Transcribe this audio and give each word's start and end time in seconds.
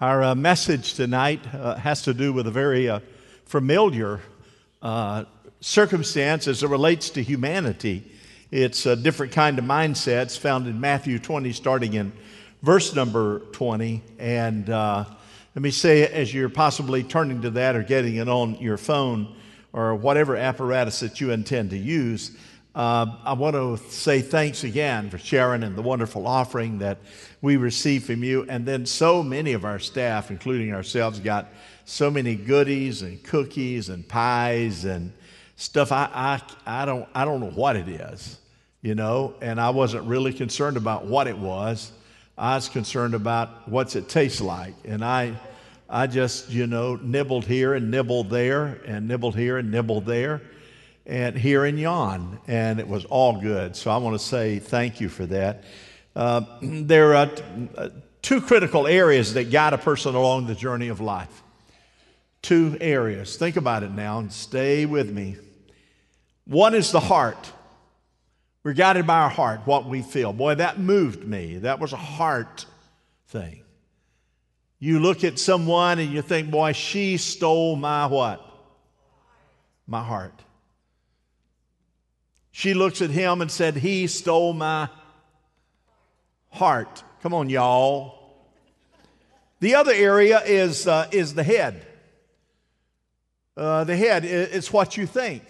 Our 0.00 0.22
uh, 0.22 0.34
message 0.36 0.94
tonight 0.94 1.40
uh, 1.52 1.74
has 1.74 2.02
to 2.02 2.14
do 2.14 2.32
with 2.32 2.46
a 2.46 2.52
very 2.52 2.88
uh, 2.88 3.00
familiar 3.46 4.20
uh, 4.80 5.24
circumstance 5.60 6.46
as 6.46 6.62
it 6.62 6.68
relates 6.68 7.10
to 7.10 7.20
humanity. 7.20 8.08
It's 8.52 8.86
a 8.86 8.94
different 8.94 9.32
kind 9.32 9.58
of 9.58 9.64
mindset. 9.64 10.22
It's 10.22 10.36
found 10.36 10.68
in 10.68 10.80
Matthew 10.80 11.18
20, 11.18 11.52
starting 11.52 11.94
in 11.94 12.12
verse 12.62 12.94
number 12.94 13.40
20. 13.50 14.00
And 14.20 14.70
uh, 14.70 15.04
let 15.56 15.62
me 15.62 15.72
say, 15.72 16.06
as 16.06 16.32
you're 16.32 16.48
possibly 16.48 17.02
turning 17.02 17.42
to 17.42 17.50
that 17.50 17.74
or 17.74 17.82
getting 17.82 18.14
it 18.14 18.28
on 18.28 18.54
your 18.60 18.76
phone 18.76 19.34
or 19.72 19.96
whatever 19.96 20.36
apparatus 20.36 21.00
that 21.00 21.20
you 21.20 21.32
intend 21.32 21.70
to 21.70 21.76
use, 21.76 22.36
uh, 22.74 23.06
I 23.24 23.32
want 23.32 23.56
to 23.56 23.76
say 23.90 24.20
thanks 24.20 24.62
again 24.62 25.10
for 25.10 25.18
Sharon 25.18 25.62
and 25.62 25.76
the 25.76 25.82
wonderful 25.82 26.26
offering 26.26 26.78
that 26.78 26.98
we 27.40 27.56
received 27.56 28.06
from 28.06 28.22
you. 28.22 28.44
And 28.48 28.66
then 28.66 28.86
so 28.86 29.22
many 29.22 29.52
of 29.54 29.64
our 29.64 29.78
staff, 29.78 30.30
including 30.30 30.72
ourselves, 30.72 31.18
got 31.18 31.48
so 31.84 32.10
many 32.10 32.36
goodies 32.36 33.02
and 33.02 33.22
cookies 33.24 33.88
and 33.88 34.06
pies 34.06 34.84
and 34.84 35.12
stuff. 35.56 35.90
I, 35.90 36.10
I, 36.14 36.82
I, 36.82 36.84
don't, 36.84 37.08
I 37.14 37.24
don't 37.24 37.40
know 37.40 37.50
what 37.50 37.74
it 37.74 37.88
is, 37.88 38.38
you 38.82 38.94
know, 38.94 39.34
and 39.40 39.60
I 39.60 39.70
wasn't 39.70 40.04
really 40.04 40.32
concerned 40.32 40.76
about 40.76 41.06
what 41.06 41.26
it 41.26 41.38
was. 41.38 41.90
I 42.36 42.54
was 42.54 42.68
concerned 42.68 43.14
about 43.14 43.66
what's 43.68 43.96
it 43.96 44.08
taste 44.08 44.40
like. 44.40 44.74
And 44.84 45.04
I, 45.04 45.34
I 45.88 46.06
just, 46.06 46.50
you 46.50 46.66
know, 46.66 46.96
nibbled 46.96 47.46
here 47.46 47.74
and 47.74 47.90
nibbled 47.90 48.30
there 48.30 48.80
and 48.86 49.08
nibbled 49.08 49.34
here 49.34 49.56
and 49.56 49.70
nibbled 49.70 50.04
there 50.04 50.42
and 51.08 51.34
here 51.34 51.64
in 51.64 51.78
yon, 51.78 52.38
and 52.46 52.78
it 52.78 52.86
was 52.86 53.06
all 53.06 53.40
good. 53.40 53.74
So 53.74 53.90
I 53.90 53.96
want 53.96 54.20
to 54.20 54.24
say 54.24 54.58
thank 54.58 55.00
you 55.00 55.08
for 55.08 55.24
that. 55.26 55.64
Uh, 56.14 56.42
there 56.62 57.16
are 57.16 57.30
uh, 57.76 57.88
two 58.20 58.42
critical 58.42 58.86
areas 58.86 59.34
that 59.34 59.50
guide 59.50 59.72
a 59.72 59.78
person 59.78 60.14
along 60.14 60.46
the 60.46 60.54
journey 60.54 60.88
of 60.88 61.00
life. 61.00 61.42
Two 62.42 62.76
areas. 62.80 63.36
Think 63.36 63.56
about 63.56 63.82
it 63.82 63.90
now 63.90 64.18
and 64.18 64.30
stay 64.30 64.84
with 64.86 65.10
me. 65.10 65.36
One 66.44 66.74
is 66.74 66.92
the 66.92 67.00
heart. 67.00 67.52
We're 68.62 68.74
guided 68.74 69.06
by 69.06 69.20
our 69.20 69.30
heart, 69.30 69.62
what 69.64 69.86
we 69.86 70.02
feel. 70.02 70.32
Boy, 70.34 70.56
that 70.56 70.78
moved 70.78 71.26
me. 71.26 71.58
That 71.58 71.80
was 71.80 71.94
a 71.94 71.96
heart 71.96 72.66
thing. 73.28 73.62
You 74.78 75.00
look 75.00 75.24
at 75.24 75.38
someone 75.38 75.98
and 75.98 76.12
you 76.12 76.22
think, 76.22 76.50
boy, 76.50 76.72
she 76.72 77.16
stole 77.16 77.76
my 77.76 78.06
what? 78.06 78.44
My 79.86 80.02
heart. 80.04 80.44
She 82.58 82.74
looks 82.74 83.00
at 83.02 83.10
him 83.10 83.40
and 83.40 83.48
said, 83.48 83.76
He 83.76 84.08
stole 84.08 84.52
my 84.52 84.88
heart. 86.50 87.04
Come 87.22 87.32
on, 87.32 87.48
y'all. 87.48 88.18
The 89.60 89.76
other 89.76 89.92
area 89.92 90.42
is, 90.44 90.88
uh, 90.88 91.06
is 91.12 91.34
the 91.34 91.44
head. 91.44 91.86
Uh, 93.56 93.84
the 93.84 93.96
head 93.96 94.24
is 94.24 94.72
what 94.72 94.96
you 94.96 95.06
think. 95.06 95.44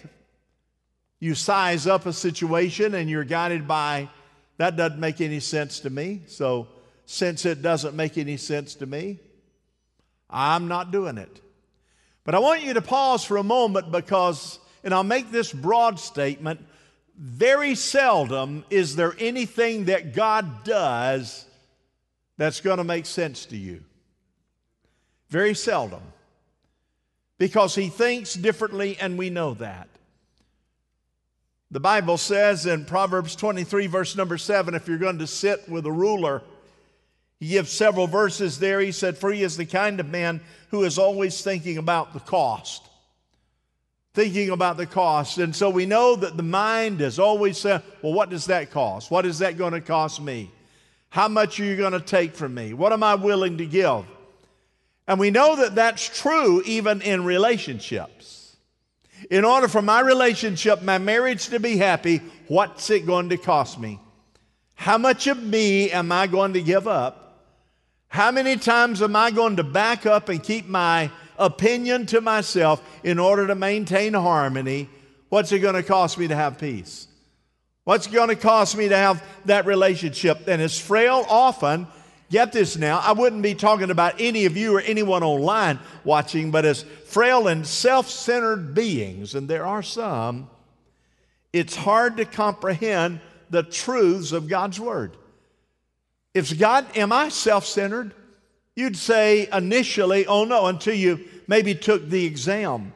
You 1.18 1.34
size 1.34 1.86
up 1.86 2.04
a 2.04 2.12
situation 2.12 2.92
and 2.92 3.08
you're 3.08 3.24
guided 3.24 3.66
by, 3.66 4.10
that 4.58 4.76
doesn't 4.76 5.00
make 5.00 5.22
any 5.22 5.40
sense 5.40 5.80
to 5.80 5.88
me. 5.88 6.24
So, 6.26 6.68
since 7.06 7.46
it 7.46 7.62
doesn't 7.62 7.96
make 7.96 8.18
any 8.18 8.36
sense 8.36 8.74
to 8.74 8.86
me, 8.86 9.18
I'm 10.28 10.68
not 10.68 10.90
doing 10.90 11.16
it. 11.16 11.40
But 12.24 12.34
I 12.34 12.38
want 12.40 12.60
you 12.64 12.74
to 12.74 12.82
pause 12.82 13.24
for 13.24 13.38
a 13.38 13.42
moment 13.42 13.90
because, 13.90 14.58
and 14.84 14.92
I'll 14.92 15.04
make 15.04 15.30
this 15.30 15.54
broad 15.54 15.98
statement 15.98 16.60
very 17.18 17.74
seldom 17.74 18.64
is 18.70 18.94
there 18.94 19.12
anything 19.18 19.86
that 19.86 20.14
God 20.14 20.62
does 20.62 21.46
that's 22.36 22.60
going 22.60 22.78
to 22.78 22.84
make 22.84 23.06
sense 23.06 23.46
to 23.46 23.56
you. 23.56 23.82
Very 25.28 25.54
seldom. 25.54 26.00
Because 27.36 27.74
he 27.74 27.88
thinks 27.88 28.34
differently, 28.34 28.96
and 29.00 29.18
we 29.18 29.30
know 29.30 29.54
that. 29.54 29.88
The 31.70 31.80
Bible 31.80 32.16
says 32.16 32.66
in 32.66 32.84
Proverbs 32.84 33.36
23, 33.36 33.88
verse 33.88 34.16
number 34.16 34.38
7, 34.38 34.74
if 34.74 34.88
you're 34.88 34.96
going 34.96 35.18
to 35.18 35.26
sit 35.26 35.68
with 35.68 35.86
a 35.86 35.92
ruler, 35.92 36.42
he 37.40 37.48
gives 37.48 37.70
several 37.70 38.06
verses 38.06 38.58
there. 38.58 38.80
He 38.80 38.92
said, 38.92 39.18
For 39.18 39.30
he 39.30 39.42
is 39.42 39.56
the 39.56 39.66
kind 39.66 40.00
of 40.00 40.08
man 40.08 40.40
who 40.70 40.84
is 40.84 40.98
always 40.98 41.42
thinking 41.42 41.78
about 41.78 42.14
the 42.14 42.20
cost 42.20 42.87
thinking 44.18 44.50
about 44.50 44.76
the 44.76 44.84
cost. 44.84 45.38
And 45.38 45.54
so 45.54 45.70
we 45.70 45.86
know 45.86 46.16
that 46.16 46.36
the 46.36 46.42
mind 46.42 47.00
is 47.00 47.20
always 47.20 47.56
saying, 47.56 47.82
well, 48.02 48.12
what 48.12 48.30
does 48.30 48.46
that 48.46 48.72
cost? 48.72 49.12
What 49.12 49.24
is 49.24 49.38
that 49.38 49.56
going 49.56 49.74
to 49.74 49.80
cost 49.80 50.20
me? 50.20 50.50
How 51.08 51.28
much 51.28 51.60
are 51.60 51.64
you 51.64 51.76
going 51.76 51.92
to 51.92 52.00
take 52.00 52.34
from 52.34 52.52
me? 52.52 52.74
What 52.74 52.92
am 52.92 53.04
I 53.04 53.14
willing 53.14 53.58
to 53.58 53.66
give? 53.66 54.04
And 55.06 55.20
we 55.20 55.30
know 55.30 55.54
that 55.54 55.76
that's 55.76 56.08
true 56.20 56.64
even 56.66 57.00
in 57.00 57.24
relationships. 57.24 58.56
In 59.30 59.44
order 59.44 59.68
for 59.68 59.82
my 59.82 60.00
relationship, 60.00 60.82
my 60.82 60.98
marriage 60.98 61.46
to 61.50 61.60
be 61.60 61.76
happy, 61.76 62.20
what's 62.48 62.90
it 62.90 63.06
going 63.06 63.28
to 63.28 63.36
cost 63.36 63.78
me? 63.78 64.00
How 64.74 64.98
much 64.98 65.28
of 65.28 65.40
me 65.40 65.92
am 65.92 66.10
I 66.10 66.26
going 66.26 66.54
to 66.54 66.60
give 66.60 66.88
up? 66.88 67.44
How 68.08 68.32
many 68.32 68.56
times 68.56 69.00
am 69.00 69.14
I 69.14 69.30
going 69.30 69.56
to 69.56 69.64
back 69.64 70.06
up 70.06 70.28
and 70.28 70.42
keep 70.42 70.66
my 70.66 71.08
opinion 71.38 72.06
to 72.06 72.20
myself 72.20 72.82
in 73.02 73.18
order 73.18 73.46
to 73.46 73.54
maintain 73.54 74.14
harmony, 74.14 74.88
what's 75.28 75.52
it 75.52 75.60
going 75.60 75.74
to 75.74 75.82
cost 75.82 76.18
me 76.18 76.28
to 76.28 76.36
have 76.36 76.58
peace? 76.58 77.08
What's 77.84 78.06
it 78.06 78.12
going 78.12 78.28
to 78.28 78.36
cost 78.36 78.76
me 78.76 78.88
to 78.88 78.96
have 78.96 79.24
that 79.46 79.64
relationship? 79.64 80.46
And 80.46 80.60
as 80.60 80.78
frail 80.78 81.24
often, 81.28 81.86
get 82.30 82.52
this 82.52 82.76
now, 82.76 82.98
I 82.98 83.12
wouldn't 83.12 83.42
be 83.42 83.54
talking 83.54 83.90
about 83.90 84.16
any 84.18 84.44
of 84.44 84.56
you 84.56 84.76
or 84.76 84.80
anyone 84.82 85.22
online 85.22 85.78
watching, 86.04 86.50
but 86.50 86.66
as 86.66 86.82
frail 86.82 87.48
and 87.48 87.66
self 87.66 88.10
centered 88.10 88.74
beings, 88.74 89.34
and 89.34 89.48
there 89.48 89.64
are 89.64 89.82
some, 89.82 90.50
it's 91.52 91.74
hard 91.74 92.18
to 92.18 92.26
comprehend 92.26 93.20
the 93.48 93.62
truths 93.62 94.32
of 94.32 94.48
God's 94.48 94.78
Word. 94.78 95.16
If 96.34 96.58
God, 96.58 96.86
am 96.96 97.10
I 97.12 97.30
self 97.30 97.64
centered? 97.64 98.12
You'd 98.78 98.96
say 98.96 99.48
initially, 99.52 100.24
oh 100.26 100.44
no, 100.44 100.66
until 100.66 100.94
you 100.94 101.24
maybe 101.48 101.74
took 101.74 102.08
the 102.08 102.24
exam. 102.24 102.92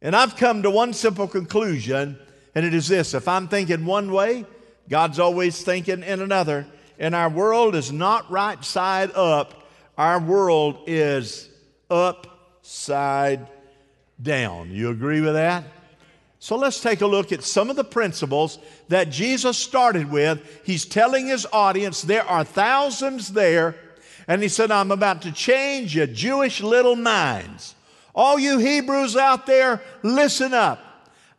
And 0.00 0.14
I've 0.14 0.36
come 0.36 0.62
to 0.62 0.70
one 0.70 0.92
simple 0.92 1.26
conclusion, 1.26 2.16
and 2.54 2.64
it 2.64 2.72
is 2.72 2.86
this 2.86 3.12
if 3.12 3.26
I'm 3.26 3.48
thinking 3.48 3.86
one 3.86 4.12
way, 4.12 4.46
God's 4.88 5.18
always 5.18 5.60
thinking 5.64 6.04
in 6.04 6.20
another. 6.20 6.64
And 6.96 7.16
our 7.16 7.28
world 7.28 7.74
is 7.74 7.90
not 7.90 8.30
right 8.30 8.64
side 8.64 9.10
up, 9.16 9.68
our 9.98 10.20
world 10.20 10.84
is 10.86 11.48
upside 11.90 13.48
down. 14.22 14.70
You 14.70 14.90
agree 14.90 15.22
with 15.22 15.34
that? 15.34 15.64
So 16.38 16.54
let's 16.54 16.80
take 16.80 17.00
a 17.00 17.06
look 17.08 17.32
at 17.32 17.42
some 17.42 17.68
of 17.68 17.74
the 17.74 17.82
principles 17.82 18.60
that 18.86 19.10
Jesus 19.10 19.58
started 19.58 20.08
with. 20.08 20.60
He's 20.64 20.84
telling 20.84 21.26
his 21.26 21.48
audience 21.52 22.00
there 22.00 22.24
are 22.24 22.44
thousands 22.44 23.32
there 23.32 23.74
and 24.30 24.40
he 24.40 24.48
said, 24.48 24.70
I'm 24.70 24.92
about 24.92 25.22
to 25.22 25.32
change 25.32 25.96
your 25.96 26.06
Jewish 26.06 26.60
little 26.60 26.94
minds. 26.94 27.74
All 28.14 28.38
you 28.38 28.58
Hebrews 28.58 29.16
out 29.16 29.44
there, 29.44 29.82
listen 30.04 30.54
up. 30.54 30.78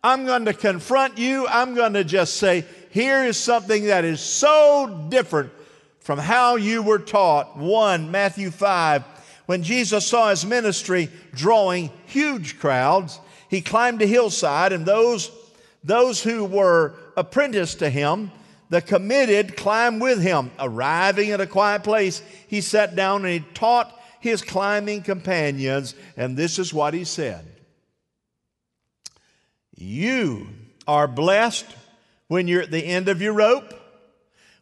I'm 0.04 0.26
going 0.26 0.44
to 0.44 0.54
confront 0.54 1.18
you. 1.18 1.48
I'm 1.48 1.74
going 1.74 1.94
to 1.94 2.04
just 2.04 2.36
say, 2.36 2.66
here 2.90 3.24
is 3.24 3.38
something 3.38 3.86
that 3.86 4.04
is 4.04 4.20
so 4.20 5.08
different 5.08 5.54
from 6.02 6.20
how 6.20 6.58
you 6.58 6.84
were 6.84 7.00
taught. 7.00 7.58
One, 7.58 8.12
Matthew 8.12 8.52
5, 8.52 9.06
when 9.46 9.64
Jesus 9.64 10.06
saw 10.06 10.30
his 10.30 10.46
ministry 10.46 11.08
drawing 11.34 11.92
huge 12.08 12.60
crowds, 12.60 13.22
he 13.48 13.62
climbed 13.62 14.02
a 14.02 14.06
hillside, 14.06 14.74
and 14.74 14.86
those, 14.86 15.32
those 15.82 16.22
who 16.22 16.44
were 16.44 16.96
apprenticed 17.16 17.80
to 17.80 17.90
him 17.90 18.32
the 18.72 18.82
committed 18.82 19.58
climbed 19.58 20.02
with 20.02 20.22
him. 20.22 20.50
Arriving 20.58 21.32
at 21.32 21.42
a 21.42 21.46
quiet 21.46 21.84
place, 21.84 22.24
he 22.48 22.62
sat 22.62 22.96
down 22.96 23.26
and 23.26 23.34
he 23.34 23.54
taught 23.54 24.02
his 24.22 24.42
climbing 24.42 25.02
companions, 25.02 25.94
and 26.16 26.38
this 26.38 26.58
is 26.58 26.74
what 26.74 26.94
he 26.94 27.04
said 27.04 27.46
You 29.76 30.48
are 30.88 31.08
blessed 31.08 31.66
when 32.28 32.48
you're 32.48 32.62
at 32.62 32.72
the 32.72 32.86
end 32.86 33.10
of 33.10 33.22
your 33.22 33.34
rope. 33.34 33.74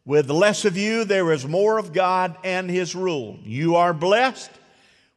With 0.06 0.31
less 0.31 0.65
of 0.65 0.75
you, 0.75 1.03
there 1.03 1.31
is 1.31 1.45
more 1.45 1.77
of 1.77 1.94
God 1.94 2.35
and 2.44 2.67
His 2.67 2.95
rule. 2.95 3.38
You 3.44 3.75
are 3.75 3.94
blessed 3.94 4.50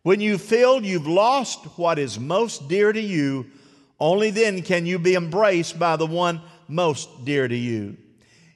when 0.02 0.20
you 0.20 0.36
feel 0.36 0.84
you've 0.84 1.06
lost 1.06 1.64
what 1.78 1.98
is 1.98 2.18
most 2.18 2.68
dear 2.68 2.92
to 2.92 3.00
you. 3.00 3.46
Only 3.98 4.30
then 4.30 4.60
can 4.60 4.84
you 4.84 4.98
be 4.98 5.14
embraced 5.14 5.78
by 5.78 5.96
the 5.96 6.06
one 6.06 6.42
most 6.68 7.24
dear 7.24 7.48
to 7.48 7.56
you. 7.56 7.96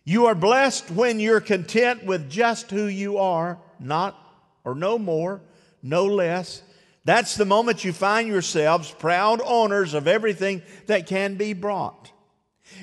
You 0.09 0.27
are 0.27 0.37
blessed 0.37 0.93
when 0.93 1.19
you're 1.19 1.41
content 1.41 2.05
with 2.05 2.31
just 2.31 2.71
who 2.71 2.87
you 2.87 3.19
are, 3.19 3.59
not 3.81 4.17
or 4.65 4.77
no 4.77 5.01
more, 5.01 5.41
no 5.83 6.05
less. 6.07 6.63
That's 7.05 7.35
the 7.35 7.45
moment 7.45 7.85
you 7.85 7.93
find 7.93 8.29
yourselves 8.29 8.89
proud 8.93 9.41
owners 9.45 9.95
of 9.95 10.07
everything 10.07 10.63
that 10.87 11.09
can 11.09 11.35
be 11.35 11.55
brought. 11.55 12.13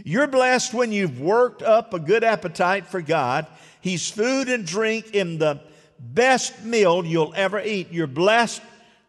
You're 0.03 0.27
blessed 0.27 0.73
when 0.73 0.91
you've 0.91 1.21
worked 1.21 1.61
up 1.63 1.93
a 1.93 1.99
good 1.99 2.25
appetite 2.25 2.87
for 2.87 3.01
God. 3.01 3.47
He's 3.79 4.11
food 4.11 4.49
and 4.49 4.65
drink 4.65 5.15
in 5.15 5.37
the 5.37 5.61
best 5.97 6.65
meal 6.65 7.05
you'll 7.05 7.33
ever 7.37 7.61
eat. 7.61 7.93
You're 7.93 8.05
blessed 8.05 8.61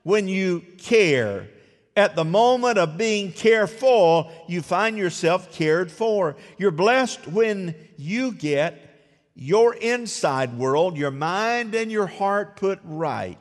when 0.05 0.28
you 0.28 0.64
care. 0.78 1.49
At 1.96 2.17
the 2.17 2.25
moment 2.25 2.76
of 2.76 2.99
being 2.99 3.31
careful, 3.31 4.31
you 4.49 4.62
find 4.62 4.99
yourself 4.99 5.52
cared 5.52 5.93
for. 5.93 6.35
You're 6.58 6.73
blessed 6.73 7.29
when 7.29 7.75
you 7.96 8.32
get 8.32 8.81
your 9.37 9.75
inside 9.75 10.58
world, 10.58 10.96
your 10.96 11.12
mind 11.12 11.75
and 11.75 11.93
your 11.93 12.06
heart 12.06 12.56
put 12.56 12.81
right. 12.85 13.38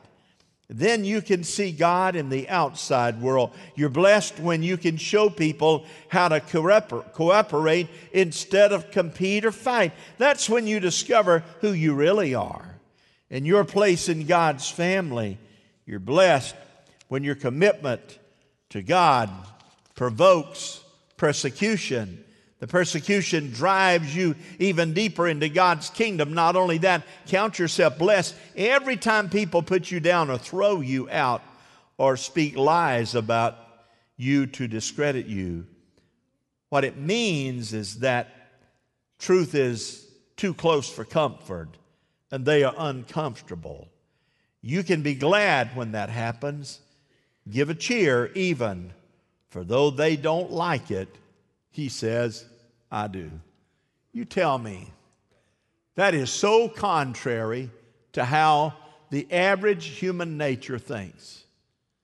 Then 0.69 1.03
you 1.03 1.21
can 1.21 1.43
see 1.43 1.71
God 1.71 2.15
in 2.15 2.29
the 2.29 2.49
outside 2.49 3.21
world. 3.21 3.53
You're 3.75 3.89
blessed 3.89 4.39
when 4.39 4.63
you 4.63 4.77
can 4.77 4.97
show 4.97 5.29
people 5.29 5.85
how 6.07 6.29
to 6.29 6.39
cooperate 6.39 7.89
instead 8.11 8.71
of 8.71 8.89
compete 8.89 9.45
or 9.45 9.51
fight. 9.51 9.93
That's 10.17 10.49
when 10.49 10.65
you 10.65 10.79
discover 10.79 11.43
who 11.61 11.73
you 11.73 11.93
really 11.93 12.33
are 12.33 12.79
and 13.29 13.45
your 13.45 13.65
place 13.65 14.09
in 14.09 14.25
God's 14.25 14.69
family. 14.69 15.37
You're 15.85 15.99
blessed 15.99 16.55
when 17.07 17.23
your 17.23 17.35
commitment 17.35 18.19
to 18.73 18.83
God 18.83 19.31
provokes 19.95 20.83
persecution 21.17 22.23
the 22.63 22.67
persecution 22.67 23.51
drives 23.51 24.15
you 24.15 24.35
even 24.57 24.93
deeper 24.93 25.27
into 25.27 25.49
God's 25.49 25.89
kingdom. 25.89 26.33
Not 26.33 26.55
only 26.55 26.77
that, 26.77 27.03
count 27.27 27.59
yourself 27.59 27.97
blessed. 27.97 28.33
Every 28.55 28.95
time 28.95 29.29
people 29.29 29.61
put 29.61 29.91
you 29.91 29.99
down 29.99 30.29
or 30.29 30.37
throw 30.37 30.79
you 30.79 31.09
out 31.09 31.43
or 31.97 32.15
speak 32.15 32.55
lies 32.55 33.15
about 33.15 33.57
you 34.15 34.45
to 34.45 34.69
discredit 34.69 35.25
you, 35.25 35.67
what 36.69 36.85
it 36.85 36.95
means 36.95 37.73
is 37.73 37.99
that 37.99 38.33
truth 39.19 39.55
is 39.55 40.07
too 40.37 40.53
close 40.53 40.89
for 40.89 41.03
comfort 41.03 41.67
and 42.31 42.45
they 42.45 42.63
are 42.63 42.75
uncomfortable. 42.77 43.89
You 44.61 44.83
can 44.83 45.01
be 45.01 45.15
glad 45.15 45.75
when 45.75 45.91
that 45.91 46.07
happens. 46.07 46.79
Give 47.49 47.69
a 47.69 47.75
cheer 47.75 48.31
even, 48.35 48.93
for 49.49 49.63
though 49.63 49.89
they 49.89 50.15
don't 50.15 50.51
like 50.51 50.91
it, 50.91 51.09
he 51.71 51.89
says, 51.89 52.45
I 52.91 53.07
do. 53.07 53.31
You 54.11 54.25
tell 54.25 54.57
me. 54.57 54.91
That 55.95 56.13
is 56.13 56.31
so 56.31 56.69
contrary 56.69 57.69
to 58.13 58.23
how 58.23 58.73
the 59.09 59.31
average 59.31 59.85
human 59.85 60.37
nature 60.37 60.79
thinks. 60.79 61.43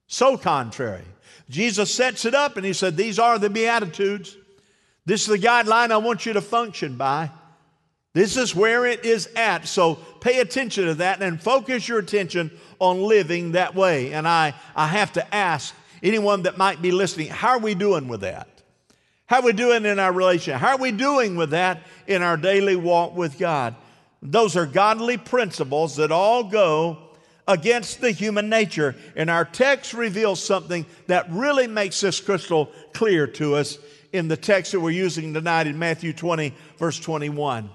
So 0.06 0.36
contrary. 0.36 1.04
Jesus 1.48 1.92
sets 1.92 2.24
it 2.24 2.34
up 2.34 2.56
and 2.56 2.64
he 2.64 2.72
said, 2.72 2.96
These 2.96 3.18
are 3.18 3.38
the 3.38 3.50
Beatitudes. 3.50 4.36
This 5.06 5.22
is 5.22 5.28
the 5.28 5.38
guideline 5.38 5.90
I 5.90 5.96
want 5.96 6.26
you 6.26 6.34
to 6.34 6.40
function 6.40 6.96
by. 6.96 7.30
This 8.12 8.36
is 8.36 8.56
where 8.56 8.86
it 8.86 9.04
is 9.04 9.28
at. 9.36 9.68
So 9.68 9.94
pay 9.94 10.40
attention 10.40 10.86
to 10.86 10.94
that 10.94 11.22
and 11.22 11.40
focus 11.40 11.88
your 11.88 12.00
attention 12.00 12.50
on 12.78 13.02
living 13.02 13.52
that 13.52 13.74
way. 13.74 14.12
And 14.12 14.26
I, 14.26 14.54
I 14.74 14.88
have 14.88 15.12
to 15.12 15.34
ask 15.34 15.74
anyone 16.02 16.42
that 16.42 16.58
might 16.58 16.82
be 16.82 16.90
listening, 16.90 17.28
how 17.28 17.50
are 17.50 17.58
we 17.58 17.74
doing 17.74 18.08
with 18.08 18.22
that? 18.22 18.48
How 19.26 19.36
are 19.36 19.44
we 19.44 19.52
doing 19.52 19.84
in 19.84 20.00
our 20.00 20.12
relationship? 20.12 20.60
How 20.60 20.70
are 20.70 20.78
we 20.78 20.90
doing 20.90 21.36
with 21.36 21.50
that 21.50 21.82
in 22.08 22.20
our 22.22 22.36
daily 22.36 22.74
walk 22.74 23.14
with 23.14 23.38
God? 23.38 23.76
Those 24.22 24.56
are 24.56 24.66
godly 24.66 25.16
principles 25.16 25.96
that 25.96 26.10
all 26.10 26.44
go 26.44 26.98
against 27.46 28.00
the 28.00 28.10
human 28.10 28.48
nature. 28.48 28.96
And 29.14 29.30
our 29.30 29.44
text 29.44 29.94
reveals 29.94 30.42
something 30.42 30.84
that 31.06 31.30
really 31.30 31.68
makes 31.68 32.00
this 32.00 32.20
crystal 32.20 32.72
clear 32.92 33.28
to 33.28 33.54
us 33.54 33.78
in 34.12 34.26
the 34.26 34.36
text 34.36 34.72
that 34.72 34.80
we're 34.80 34.90
using 34.90 35.32
tonight 35.32 35.68
in 35.68 35.78
Matthew 35.78 36.12
20, 36.12 36.52
verse 36.76 36.98
21. 36.98 37.70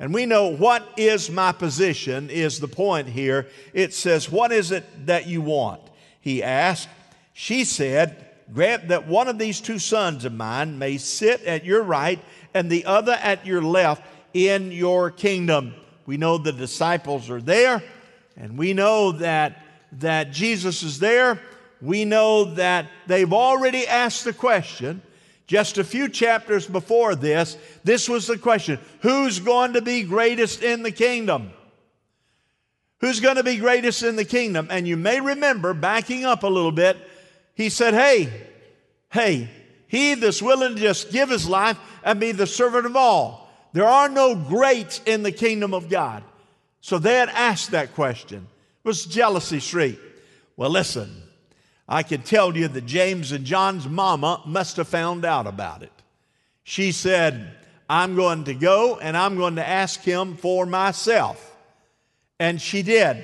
And 0.00 0.14
we 0.14 0.24
know 0.24 0.46
what 0.46 0.82
is 0.96 1.30
my 1.30 1.52
position 1.52 2.30
is 2.30 2.58
the 2.58 2.66
point 2.66 3.06
here. 3.06 3.46
It 3.74 3.92
says, 3.94 4.32
What 4.32 4.50
is 4.50 4.72
it 4.72 5.06
that 5.06 5.26
you 5.26 5.42
want? 5.42 5.82
He 6.20 6.42
asked. 6.42 6.88
She 7.34 7.64
said, 7.64 8.26
grant 8.52 8.88
that 8.88 9.06
one 9.06 9.28
of 9.28 9.38
these 9.38 9.60
two 9.60 9.78
sons 9.78 10.24
of 10.24 10.32
mine 10.32 10.78
may 10.78 10.98
sit 10.98 11.42
at 11.44 11.64
your 11.64 11.82
right 11.82 12.18
and 12.52 12.70
the 12.70 12.84
other 12.84 13.12
at 13.12 13.46
your 13.46 13.62
left 13.62 14.02
in 14.34 14.72
your 14.72 15.10
kingdom. 15.10 15.74
We 16.06 16.16
know 16.16 16.38
the 16.38 16.52
disciples 16.52 17.30
are 17.30 17.40
there, 17.40 17.82
and 18.36 18.58
we 18.58 18.72
know 18.72 19.12
that, 19.12 19.64
that 19.92 20.32
Jesus 20.32 20.82
is 20.82 20.98
there. 20.98 21.40
We 21.80 22.04
know 22.04 22.54
that 22.54 22.90
they've 23.06 23.32
already 23.32 23.86
asked 23.86 24.24
the 24.24 24.32
question. 24.32 25.02
Just 25.50 25.78
a 25.78 25.84
few 25.84 26.08
chapters 26.08 26.64
before 26.64 27.16
this, 27.16 27.56
this 27.82 28.08
was 28.08 28.28
the 28.28 28.38
question 28.38 28.78
Who's 29.00 29.40
going 29.40 29.72
to 29.72 29.82
be 29.82 30.04
greatest 30.04 30.62
in 30.62 30.84
the 30.84 30.92
kingdom? 30.92 31.50
Who's 33.00 33.18
going 33.18 33.34
to 33.34 33.42
be 33.42 33.56
greatest 33.56 34.04
in 34.04 34.14
the 34.14 34.24
kingdom? 34.24 34.68
And 34.70 34.86
you 34.86 34.96
may 34.96 35.20
remember, 35.20 35.74
backing 35.74 36.24
up 36.24 36.44
a 36.44 36.46
little 36.46 36.70
bit, 36.70 36.96
he 37.54 37.68
said, 37.68 37.94
Hey, 37.94 38.32
hey, 39.10 39.50
he 39.88 40.14
that's 40.14 40.40
willing 40.40 40.76
to 40.76 40.80
just 40.80 41.10
give 41.10 41.30
his 41.30 41.48
life 41.48 41.78
and 42.04 42.20
be 42.20 42.30
the 42.30 42.46
servant 42.46 42.86
of 42.86 42.94
all. 42.94 43.50
There 43.72 43.88
are 43.88 44.08
no 44.08 44.36
greats 44.36 45.00
in 45.04 45.24
the 45.24 45.32
kingdom 45.32 45.74
of 45.74 45.88
God. 45.88 46.22
So 46.80 47.00
they 47.00 47.14
had 47.14 47.28
asked 47.28 47.72
that 47.72 47.96
question. 47.96 48.46
It 48.84 48.88
was 48.88 49.04
jealousy 49.04 49.58
street. 49.58 49.98
Well, 50.56 50.70
listen, 50.70 51.10
I 51.90 52.02
can 52.02 52.22
tell 52.22 52.56
you 52.56 52.68
that 52.68 52.86
James 52.86 53.32
and 53.32 53.44
John's 53.44 53.86
mama 53.86 54.40
must 54.46 54.78
have 54.78 54.88
found 54.88 55.26
out 55.26 55.46
about 55.46 55.82
it. 55.82 55.92
She 56.62 56.92
said, 56.92 57.52
I'm 57.88 58.14
going 58.14 58.44
to 58.44 58.54
go 58.54 58.98
and 58.98 59.14
I'm 59.16 59.36
going 59.36 59.56
to 59.56 59.68
ask 59.68 60.00
him 60.00 60.36
for 60.36 60.64
myself. 60.64 61.56
And 62.38 62.62
she 62.62 62.82
did. 62.82 63.22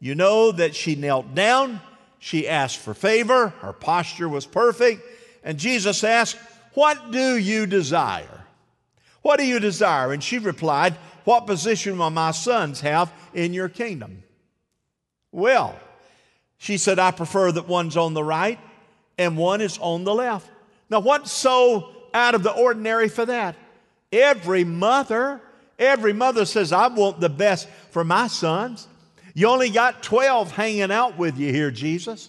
You 0.00 0.16
know 0.16 0.50
that 0.50 0.74
she 0.74 0.96
knelt 0.96 1.34
down 1.34 1.80
she 2.22 2.46
asked 2.46 2.76
for 2.76 2.92
favor, 2.92 3.48
her 3.60 3.72
posture 3.72 4.28
was 4.28 4.44
perfect, 4.44 5.02
and 5.42 5.58
Jesus 5.58 6.04
asked, 6.04 6.36
What 6.74 7.10
do 7.10 7.36
you 7.36 7.64
desire? 7.64 8.44
What 9.22 9.38
do 9.38 9.46
you 9.46 9.58
desire? 9.58 10.12
And 10.12 10.22
she 10.22 10.38
replied, 10.38 10.94
What 11.24 11.46
position 11.46 11.96
will 11.96 12.10
my 12.10 12.32
sons 12.32 12.82
have 12.82 13.10
in 13.32 13.54
your 13.54 13.70
kingdom? 13.70 14.22
Well, 15.32 15.80
she 16.60 16.76
said, 16.76 16.98
I 16.98 17.10
prefer 17.10 17.50
that 17.52 17.66
one's 17.66 17.96
on 17.96 18.12
the 18.12 18.22
right 18.22 18.58
and 19.16 19.38
one 19.38 19.62
is 19.62 19.78
on 19.78 20.04
the 20.04 20.14
left. 20.14 20.46
Now, 20.90 21.00
what's 21.00 21.32
so 21.32 21.88
out 22.12 22.34
of 22.34 22.42
the 22.42 22.52
ordinary 22.52 23.08
for 23.08 23.24
that? 23.24 23.56
Every 24.12 24.64
mother, 24.64 25.40
every 25.78 26.12
mother 26.12 26.44
says, 26.44 26.70
I 26.70 26.88
want 26.88 27.18
the 27.18 27.30
best 27.30 27.66
for 27.92 28.04
my 28.04 28.26
sons. 28.26 28.86
You 29.32 29.46
only 29.46 29.70
got 29.70 30.02
12 30.02 30.50
hanging 30.52 30.90
out 30.92 31.16
with 31.16 31.38
you 31.38 31.50
here, 31.50 31.70
Jesus. 31.70 32.28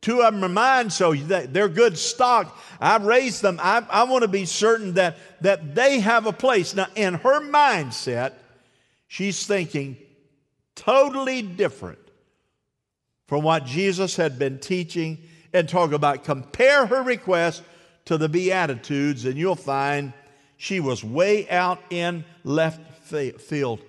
Two 0.00 0.22
of 0.22 0.34
them 0.34 0.42
are 0.42 0.48
mine, 0.48 0.90
so 0.90 1.14
they're 1.14 1.68
good 1.68 1.96
stock. 1.96 2.58
I've 2.80 3.04
raised 3.04 3.42
them. 3.42 3.60
I, 3.62 3.86
I 3.88 4.02
want 4.04 4.22
to 4.22 4.28
be 4.28 4.44
certain 4.44 4.94
that, 4.94 5.18
that 5.42 5.76
they 5.76 6.00
have 6.00 6.26
a 6.26 6.32
place. 6.32 6.74
Now, 6.74 6.88
in 6.96 7.14
her 7.14 7.40
mindset, 7.40 8.32
she's 9.06 9.46
thinking 9.46 9.98
totally 10.74 11.42
different 11.42 12.00
from 13.28 13.44
what 13.44 13.64
Jesus 13.64 14.16
had 14.16 14.38
been 14.38 14.58
teaching 14.58 15.18
and 15.52 15.68
talk 15.68 15.92
about. 15.92 16.24
Compare 16.24 16.86
her 16.86 17.02
request 17.02 17.62
to 18.06 18.18
the 18.18 18.28
Beatitudes, 18.28 19.26
and 19.26 19.36
you'll 19.36 19.54
find 19.54 20.12
she 20.56 20.80
was 20.80 21.04
way 21.04 21.48
out 21.48 21.80
in 21.90 22.24
left 22.42 22.80
field. 23.40 23.80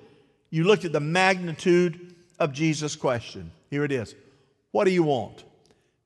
You 0.51 0.65
looked 0.65 0.86
at 0.86 0.91
the 0.91 1.00
magnitude 1.00 2.15
of 2.38 2.53
Jesus' 2.53 2.96
question. 2.96 3.51
Here 3.72 3.84
it 3.84 3.91
is 3.91 4.13
What 4.72 4.86
do 4.86 4.91
you 4.91 5.03
want? 5.03 5.43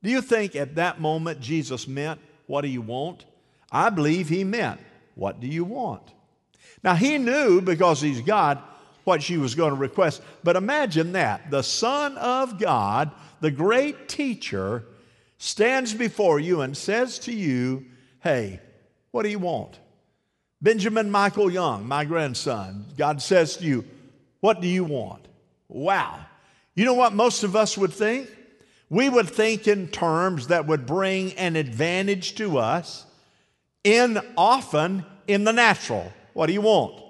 Do 0.04 0.10
you 0.10 0.22
think 0.22 0.56
at 0.56 0.76
that 0.76 1.02
moment 1.02 1.42
Jesus 1.42 1.88
meant, 1.88 2.20
What 2.46 2.62
do 2.62 2.68
you 2.68 2.82
want? 2.82 3.26
I 3.72 3.90
believe 3.90 4.30
he 4.30 4.44
meant, 4.44 4.80
What 5.16 5.40
do 5.40 5.48
you 5.48 5.66
want? 5.66 6.14
Now, 6.84 6.96
he 6.96 7.18
knew 7.18 7.62
because 7.62 8.02
he's 8.02 8.22
God 8.22 8.62
what 9.04 9.22
she 9.22 9.38
was 9.38 9.56
going 9.56 9.74
to 9.74 9.80
request. 9.80 10.22
But 10.44 10.56
imagine 10.56 11.14
that 11.14 11.52
the 11.52 11.62
Son 11.62 12.18
of 12.18 12.60
God, 12.60 13.12
the 13.42 13.52
great 13.52 14.08
teacher, 14.08 14.86
stands 15.38 15.94
before 15.94 16.40
you 16.40 16.62
and 16.62 16.76
says 16.76 17.20
to 17.20 17.34
you, 17.34 17.86
Hey, 18.22 18.60
what 19.12 19.24
do 19.24 19.30
you 19.30 19.40
want? 19.40 19.80
Benjamin 20.62 21.12
Michael 21.12 21.52
Young, 21.52 21.86
my 21.86 22.06
grandson, 22.06 22.86
God 22.98 23.22
says 23.22 23.58
to 23.58 23.66
you, 23.66 23.86
What 24.40 24.62
do 24.62 24.68
you 24.68 24.86
want? 24.86 25.28
Wow. 25.68 26.20
You 26.76 26.86
know 26.86 26.94
what 26.94 27.14
most 27.14 27.44
of 27.44 27.56
us 27.56 27.78
would 27.78 27.94
think? 27.94 28.30
We 28.90 29.10
would 29.10 29.30
think 29.30 29.68
in 29.68 29.88
terms 29.88 30.48
that 30.48 30.68
would 30.68 30.86
bring 30.86 31.34
an 31.34 31.56
advantage 31.56 32.36
to 32.36 32.58
us 32.58 33.06
in 33.84 34.20
often 34.38 35.06
in 35.28 35.44
the 35.44 35.52
natural. 35.52 36.12
What 36.34 36.48
do 36.48 36.54
you 36.54 36.62
want? 36.62 37.03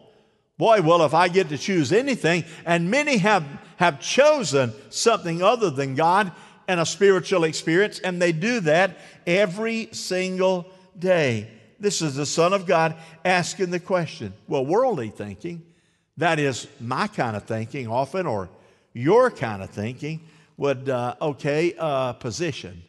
Boy, 0.57 0.81
well, 0.81 1.03
if 1.03 1.13
I 1.13 1.29
get 1.29 1.49
to 1.49 1.57
choose 1.57 1.91
anything, 1.91 2.43
and 2.65 2.91
many 2.91 3.17
have, 3.17 3.43
have 3.77 3.99
chosen 3.99 4.71
something 4.89 5.41
other 5.41 5.71
than 5.71 5.95
God 5.95 6.31
and 6.67 6.79
a 6.79 6.85
spiritual 6.85 7.43
experience, 7.43 7.99
and 7.99 8.21
they 8.21 8.31
do 8.31 8.59
that 8.61 8.97
every 9.25 9.89
single 9.91 10.71
day. 10.97 11.49
This 11.79 12.01
is 12.01 12.15
the 12.15 12.25
Son 12.25 12.53
of 12.53 12.65
God 12.65 12.95
asking 13.25 13.71
the 13.71 13.79
question. 13.79 14.33
Well, 14.47 14.65
worldly 14.65 15.09
thinking, 15.09 15.63
that 16.17 16.39
is 16.39 16.67
my 16.79 17.07
kind 17.07 17.35
of 17.35 17.43
thinking 17.43 17.87
often, 17.87 18.27
or 18.27 18.49
your 18.93 19.31
kind 19.31 19.63
of 19.63 19.71
thinking 19.71 20.21
would, 20.55 20.87
uh, 20.87 21.15
okay, 21.19 21.73
uh, 21.77 22.13
position. 22.13 22.83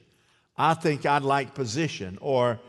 I 0.57 0.75
think 0.75 1.07
I'd 1.07 1.23
like 1.23 1.55
position, 1.55 2.19
or 2.21 2.61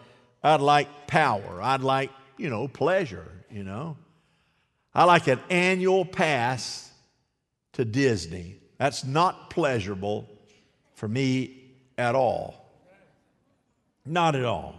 I'd 0.42 0.62
like 0.62 1.06
power. 1.06 1.62
I'd 1.62 1.82
like, 1.82 2.12
you 2.38 2.50
know, 2.50 2.68
pleasure, 2.70 3.30
you 3.52 3.64
know. 3.64 3.98
I 4.96 5.04
like 5.04 5.28
an 5.28 5.42
annual 5.50 6.06
pass 6.06 6.90
to 7.74 7.84
Disney. 7.84 8.56
That's 8.78 9.04
not 9.04 9.50
pleasurable 9.50 10.30
for 10.94 11.10
me 11.10 11.74
at 11.98 12.16
all. 12.16 12.66
Not 14.06 14.36
at 14.36 14.46
all. 14.46 14.76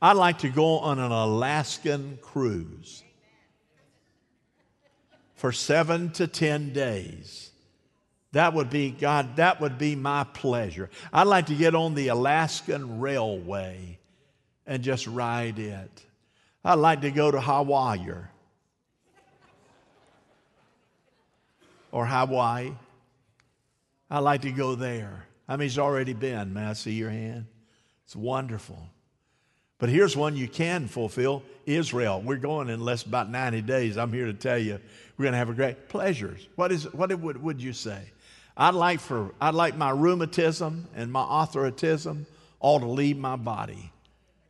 I'd 0.00 0.16
like 0.16 0.38
to 0.38 0.48
go 0.48 0.78
on 0.78 0.98
an 0.98 1.12
Alaskan 1.12 2.18
cruise 2.22 3.02
for 5.34 5.52
seven 5.52 6.10
to 6.12 6.26
10 6.26 6.72
days. 6.72 7.50
That 8.32 8.54
would 8.54 8.70
be, 8.70 8.90
God, 8.90 9.36
that 9.36 9.60
would 9.60 9.76
be 9.76 9.94
my 9.94 10.24
pleasure. 10.24 10.88
I'd 11.12 11.26
like 11.26 11.46
to 11.46 11.54
get 11.54 11.74
on 11.74 11.94
the 11.94 12.08
Alaskan 12.08 13.00
Railway 13.00 13.98
and 14.66 14.82
just 14.82 15.06
ride 15.06 15.58
it. 15.58 16.06
I'd 16.64 16.74
like 16.74 17.02
to 17.02 17.10
go 17.10 17.30
to 17.30 17.40
Hawaii 17.40 18.12
or 21.92 22.06
Hawaii. 22.06 22.72
I'd 24.10 24.18
like 24.20 24.42
to 24.42 24.52
go 24.52 24.74
there. 24.74 25.26
I 25.48 25.56
mean, 25.56 25.68
he's 25.68 25.78
already 25.78 26.12
been. 26.12 26.52
May 26.52 26.64
I 26.64 26.72
see 26.74 26.92
your 26.92 27.10
hand? 27.10 27.46
It's 28.04 28.16
wonderful. 28.16 28.88
But 29.78 29.88
here's 29.88 30.16
one 30.16 30.36
you 30.36 30.46
can 30.46 30.88
fulfill 30.88 31.42
Israel. 31.64 32.20
We're 32.20 32.36
going 32.36 32.68
in 32.68 32.80
less 32.80 33.02
about 33.02 33.30
90 33.30 33.62
days. 33.62 33.96
I'm 33.96 34.12
here 34.12 34.26
to 34.26 34.34
tell 34.34 34.58
you 34.58 34.78
we're 35.16 35.24
going 35.24 35.32
to 35.32 35.38
have 35.38 35.48
a 35.48 35.54
great 35.54 35.88
pleasures. 35.88 36.46
What 36.56 36.70
is 36.70 36.92
what 36.92 37.12
would, 37.18 37.42
would 37.42 37.62
you 37.62 37.72
say? 37.72 38.02
I'd 38.56 38.74
like 38.74 39.00
for 39.00 39.34
I'd 39.40 39.54
like 39.54 39.76
my 39.76 39.90
rheumatism 39.90 40.86
and 40.94 41.10
my 41.10 41.22
arthritism 41.22 42.26
all 42.58 42.78
to 42.78 42.86
leave 42.86 43.16
my 43.16 43.36
body. 43.36 43.90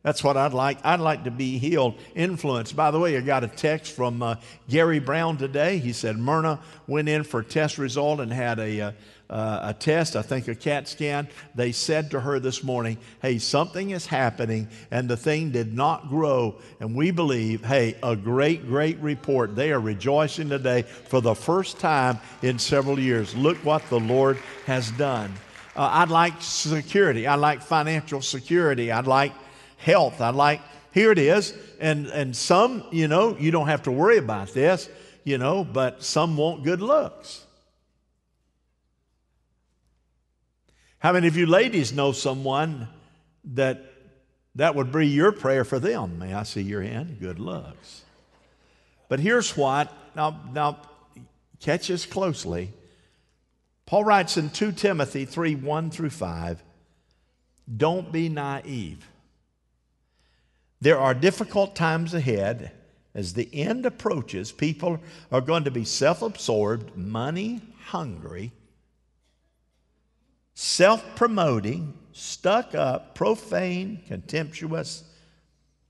That's 0.03 0.23
what 0.23 0.35
I'd 0.35 0.53
like. 0.53 0.79
I'd 0.83 0.99
like 0.99 1.25
to 1.25 1.31
be 1.31 1.59
healed, 1.59 1.95
influenced. 2.15 2.75
By 2.75 2.89
the 2.89 2.99
way, 2.99 3.15
I 3.17 3.21
got 3.21 3.43
a 3.43 3.47
text 3.47 3.93
from 3.93 4.23
uh, 4.23 4.35
Gary 4.67 4.99
Brown 4.99 5.37
today. 5.37 5.77
He 5.77 5.93
said 5.93 6.17
Myrna 6.17 6.59
went 6.87 7.07
in 7.07 7.23
for 7.23 7.41
a 7.41 7.45
test 7.45 7.77
result 7.77 8.19
and 8.19 8.33
had 8.33 8.57
a, 8.57 8.81
uh, 8.81 8.91
uh, 9.29 9.59
a 9.69 9.73
test, 9.75 10.15
I 10.15 10.23
think 10.23 10.47
a 10.47 10.55
CAT 10.55 10.87
scan. 10.87 11.27
They 11.53 11.71
said 11.71 12.09
to 12.11 12.19
her 12.19 12.39
this 12.39 12.63
morning, 12.63 12.97
hey, 13.21 13.37
something 13.37 13.91
is 13.91 14.07
happening, 14.07 14.67
and 14.89 15.07
the 15.07 15.15
thing 15.15 15.51
did 15.51 15.73
not 15.73 16.09
grow. 16.09 16.55
And 16.79 16.95
we 16.95 17.11
believe, 17.11 17.63
hey, 17.63 17.95
a 18.01 18.15
great, 18.15 18.67
great 18.67 18.97
report. 18.99 19.55
They 19.55 19.71
are 19.71 19.79
rejoicing 19.79 20.49
today 20.49 20.81
for 20.81 21.21
the 21.21 21.35
first 21.35 21.79
time 21.79 22.19
in 22.41 22.57
several 22.57 22.99
years. 22.99 23.35
Look 23.35 23.57
what 23.57 23.87
the 23.89 23.99
Lord 23.99 24.39
has 24.65 24.89
done. 24.91 25.31
Uh, 25.75 25.89
I'd 25.93 26.09
like 26.09 26.33
security. 26.41 27.27
I 27.27 27.35
like 27.35 27.61
financial 27.61 28.21
security. 28.21 28.91
I'd 28.91 29.07
like 29.07 29.31
health. 29.81 30.21
I 30.21 30.29
like, 30.29 30.61
here 30.93 31.11
it 31.11 31.17
is. 31.17 31.53
And, 31.79 32.07
and 32.07 32.35
some, 32.35 32.83
you 32.91 33.07
know, 33.07 33.35
you 33.37 33.51
don't 33.51 33.67
have 33.67 33.83
to 33.83 33.91
worry 33.91 34.17
about 34.17 34.53
this, 34.53 34.89
you 35.23 35.37
know, 35.37 35.63
but 35.63 36.03
some 36.03 36.37
want 36.37 36.63
good 36.63 36.81
looks. 36.81 37.45
How 40.99 41.13
many 41.13 41.27
of 41.27 41.35
you 41.35 41.47
ladies 41.47 41.91
know 41.91 42.11
someone 42.11 42.87
that 43.53 43.85
that 44.55 44.75
would 44.75 44.91
be 44.91 45.07
your 45.07 45.31
prayer 45.31 45.63
for 45.63 45.79
them? 45.79 46.19
May 46.19 46.33
I 46.33 46.43
see 46.43 46.61
your 46.61 46.81
hand? 46.81 47.17
Good 47.19 47.39
looks. 47.39 48.03
But 49.07 49.19
here's 49.19 49.57
what, 49.57 49.91
now, 50.15 50.39
now 50.53 50.77
catch 51.59 51.87
this 51.87 52.05
closely. 52.05 52.71
Paul 53.85 54.03
writes 54.03 54.37
in 54.37 54.49
2 54.51 54.73
Timothy 54.73 55.25
3 55.25 55.55
1 55.55 55.89
through 55.89 56.11
5, 56.11 56.63
don't 57.77 58.11
be 58.11 58.29
naive. 58.29 59.07
There 60.81 60.99
are 60.99 61.13
difficult 61.13 61.75
times 61.75 62.13
ahead. 62.15 62.71
As 63.13 63.33
the 63.33 63.49
end 63.53 63.85
approaches, 63.85 64.51
people 64.51 64.99
are 65.31 65.41
going 65.41 65.65
to 65.65 65.71
be 65.71 65.85
self 65.85 66.21
absorbed, 66.21 66.97
money 66.97 67.61
hungry, 67.85 68.51
self 70.55 71.03
promoting, 71.15 71.93
stuck 72.13 72.73
up, 72.73 73.13
profane, 73.15 74.01
contemptuous 74.07 75.03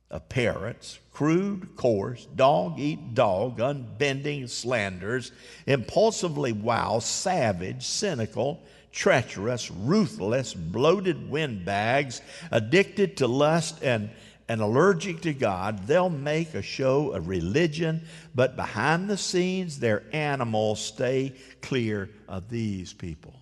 appearance, 0.09 0.99
crude, 1.11 1.75
coarse, 1.77 2.25
dog 2.35 2.79
eat 2.79 3.13
dog, 3.13 3.59
unbending 3.61 4.47
slanders, 4.47 5.31
impulsively 5.67 6.51
wild, 6.51 7.03
savage, 7.03 7.85
cynical, 7.85 8.61
treacherous, 8.91 9.71
ruthless, 9.71 10.53
bloated 10.53 11.29
windbags, 11.29 12.21
addicted 12.51 13.15
to 13.17 13.27
lust 13.27 13.81
and 13.83 14.09
and 14.51 14.59
allergic 14.59 15.21
to 15.21 15.33
God, 15.33 15.87
they'll 15.87 16.09
make 16.09 16.55
a 16.55 16.61
show 16.61 17.11
of 17.11 17.29
religion, 17.29 18.01
but 18.35 18.57
behind 18.57 19.09
the 19.09 19.15
scenes, 19.15 19.79
they're 19.79 20.03
animals. 20.11 20.83
Stay 20.83 21.35
clear 21.61 22.09
of 22.27 22.49
these 22.49 22.91
people. 22.91 23.33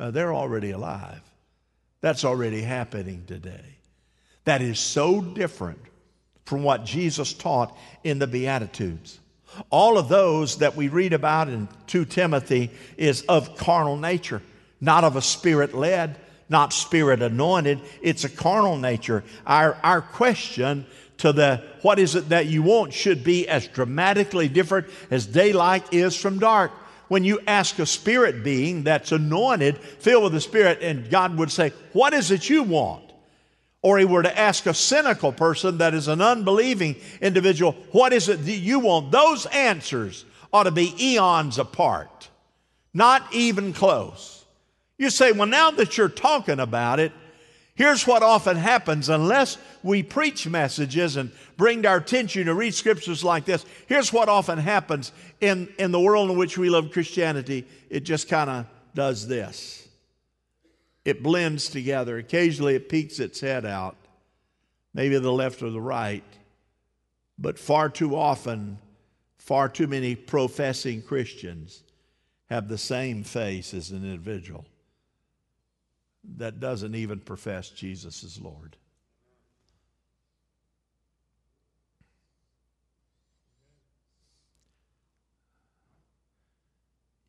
Now, 0.00 0.12
they're 0.12 0.32
already 0.32 0.70
alive. 0.70 1.20
That's 2.00 2.24
already 2.24 2.62
happening 2.62 3.24
today. 3.26 3.76
That 4.44 4.62
is 4.62 4.78
so 4.78 5.20
different 5.20 5.80
from 6.46 6.62
what 6.62 6.86
Jesus 6.86 7.34
taught 7.34 7.76
in 8.02 8.18
the 8.18 8.26
Beatitudes. 8.26 9.20
All 9.68 9.98
of 9.98 10.08
those 10.08 10.56
that 10.56 10.74
we 10.74 10.88
read 10.88 11.12
about 11.12 11.50
in 11.50 11.68
2 11.88 12.06
Timothy 12.06 12.70
is 12.96 13.20
of 13.28 13.58
carnal 13.58 13.98
nature, 13.98 14.40
not 14.80 15.04
of 15.04 15.16
a 15.16 15.22
spirit 15.22 15.74
led 15.74 16.18
not 16.48 16.72
spirit 16.72 17.22
anointed. 17.22 17.80
It's 18.02 18.24
a 18.24 18.28
carnal 18.28 18.76
nature. 18.76 19.24
Our, 19.46 19.78
our 19.82 20.02
question 20.02 20.86
to 21.18 21.32
the 21.32 21.62
what 21.82 21.98
is 21.98 22.14
it 22.14 22.30
that 22.30 22.46
you 22.46 22.62
want 22.62 22.92
should 22.92 23.24
be 23.24 23.48
as 23.48 23.66
dramatically 23.68 24.48
different 24.48 24.88
as 25.10 25.26
daylight 25.26 25.92
is 25.92 26.16
from 26.16 26.38
dark. 26.38 26.72
When 27.08 27.24
you 27.24 27.40
ask 27.46 27.78
a 27.78 27.86
spirit 27.86 28.42
being 28.42 28.84
that's 28.84 29.12
anointed, 29.12 29.78
filled 29.78 30.24
with 30.24 30.32
the 30.32 30.40
Spirit, 30.40 30.78
and 30.80 31.10
God 31.10 31.36
would 31.36 31.50
say, 31.50 31.72
What 31.92 32.14
is 32.14 32.30
it 32.30 32.48
you 32.48 32.62
want? 32.62 33.04
Or 33.82 33.98
he 33.98 34.06
were 34.06 34.22
to 34.22 34.38
ask 34.38 34.64
a 34.64 34.72
cynical 34.72 35.30
person 35.30 35.78
that 35.78 35.92
is 35.92 36.08
an 36.08 36.22
unbelieving 36.22 36.96
individual, 37.20 37.72
What 37.92 38.12
is 38.12 38.28
it 38.28 38.44
that 38.44 38.50
you 38.50 38.80
want? 38.80 39.12
Those 39.12 39.44
answers 39.46 40.24
ought 40.52 40.64
to 40.64 40.70
be 40.70 40.94
eons 40.98 41.58
apart, 41.58 42.30
not 42.94 43.32
even 43.32 43.74
close. 43.74 44.43
You 44.96 45.10
say, 45.10 45.32
well, 45.32 45.46
now 45.46 45.70
that 45.72 45.98
you're 45.98 46.08
talking 46.08 46.60
about 46.60 47.00
it, 47.00 47.12
here's 47.74 48.06
what 48.06 48.22
often 48.22 48.56
happens 48.56 49.08
unless 49.08 49.58
we 49.82 50.02
preach 50.02 50.46
messages 50.46 51.16
and 51.16 51.32
bring 51.56 51.84
our 51.84 51.96
attention 51.96 52.46
to 52.46 52.54
read 52.54 52.74
scriptures 52.74 53.24
like 53.24 53.44
this. 53.44 53.64
Here's 53.86 54.12
what 54.12 54.28
often 54.28 54.58
happens 54.58 55.12
in, 55.40 55.72
in 55.78 55.90
the 55.90 56.00
world 56.00 56.30
in 56.30 56.38
which 56.38 56.56
we 56.56 56.70
love 56.70 56.92
Christianity 56.92 57.66
it 57.90 58.00
just 58.00 58.28
kind 58.28 58.50
of 58.50 58.66
does 58.94 59.26
this 59.26 59.84
it 61.04 61.22
blends 61.22 61.68
together. 61.68 62.16
Occasionally 62.16 62.76
it 62.76 62.88
peeks 62.88 63.18
its 63.18 63.40
head 63.40 63.66
out, 63.66 63.96
maybe 64.94 65.18
the 65.18 65.32
left 65.32 65.62
or 65.62 65.70
the 65.70 65.80
right, 65.80 66.24
but 67.38 67.58
far 67.58 67.88
too 67.88 68.16
often, 68.16 68.78
far 69.36 69.68
too 69.68 69.86
many 69.86 70.14
professing 70.14 71.02
Christians 71.02 71.82
have 72.48 72.68
the 72.68 72.78
same 72.78 73.22
face 73.22 73.74
as 73.74 73.90
an 73.90 74.04
individual 74.04 74.64
that 76.36 76.60
doesn't 76.60 76.94
even 76.94 77.20
profess 77.20 77.70
Jesus 77.70 78.24
as 78.24 78.40
Lord. 78.40 78.76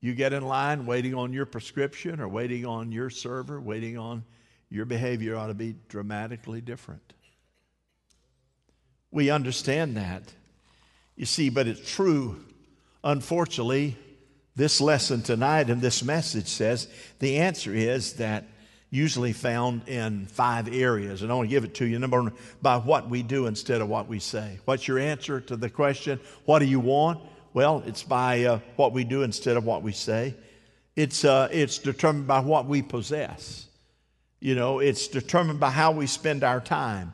You 0.01 0.13
get 0.13 0.33
in 0.33 0.43
line 0.43 0.85
waiting 0.85 1.15
on 1.15 1.33
your 1.33 1.47
prescription 1.47 2.19
or 2.19 2.27
waiting 2.27 2.65
on 2.65 2.91
your 2.91 3.09
server, 3.09 3.59
waiting 3.59 3.97
on 3.97 4.23
your 4.69 4.85
behavior 4.85 5.35
ought 5.35 5.47
to 5.47 5.55
be 5.55 5.75
dramatically 5.89 6.61
different. 6.61 7.13
We 9.09 9.29
understand 9.29 9.97
that. 9.97 10.21
You 11.15 11.25
see, 11.25 11.49
but 11.49 11.67
it's 11.67 11.91
true. 11.91 12.43
Unfortunately, 13.03 13.97
this 14.55 14.79
lesson 14.79 15.21
tonight 15.21 15.69
and 15.69 15.81
this 15.81 16.03
message 16.03 16.47
says 16.47 16.87
the 17.19 17.37
answer 17.37 17.73
is 17.73 18.13
that 18.13 18.45
usually 18.95 19.33
found 19.33 19.87
in 19.87 20.25
five 20.27 20.73
areas. 20.73 21.21
And 21.21 21.31
I 21.31 21.35
want 21.35 21.49
to 21.49 21.53
give 21.53 21.65
it 21.65 21.75
to 21.75 21.85
you. 21.85 21.99
Number 21.99 22.23
one, 22.23 22.33
by 22.61 22.77
what 22.77 23.09
we 23.09 23.21
do 23.21 23.47
instead 23.47 23.81
of 23.81 23.89
what 23.89 24.07
we 24.07 24.19
say. 24.19 24.59
What's 24.65 24.87
your 24.87 24.97
answer 24.97 25.41
to 25.41 25.55
the 25.55 25.69
question, 25.69 26.19
what 26.45 26.59
do 26.59 26.65
you 26.65 26.79
want? 26.79 27.19
Well, 27.53 27.83
it's 27.85 28.03
by 28.03 28.45
uh, 28.45 28.59
what 28.75 28.93
we 28.93 29.03
do 29.03 29.23
instead 29.23 29.57
of 29.57 29.65
what 29.65 29.83
we 29.83 29.91
say. 29.91 30.35
It's, 30.95 31.25
uh, 31.25 31.49
it's 31.51 31.77
determined 31.77 32.27
by 32.27 32.39
what 32.39 32.65
we 32.65 32.81
possess. 32.81 33.67
You 34.39 34.55
know, 34.55 34.79
it's 34.79 35.07
determined 35.07 35.59
by 35.59 35.71
how 35.71 35.91
we 35.91 36.07
spend 36.07 36.43
our 36.43 36.61
time. 36.61 37.13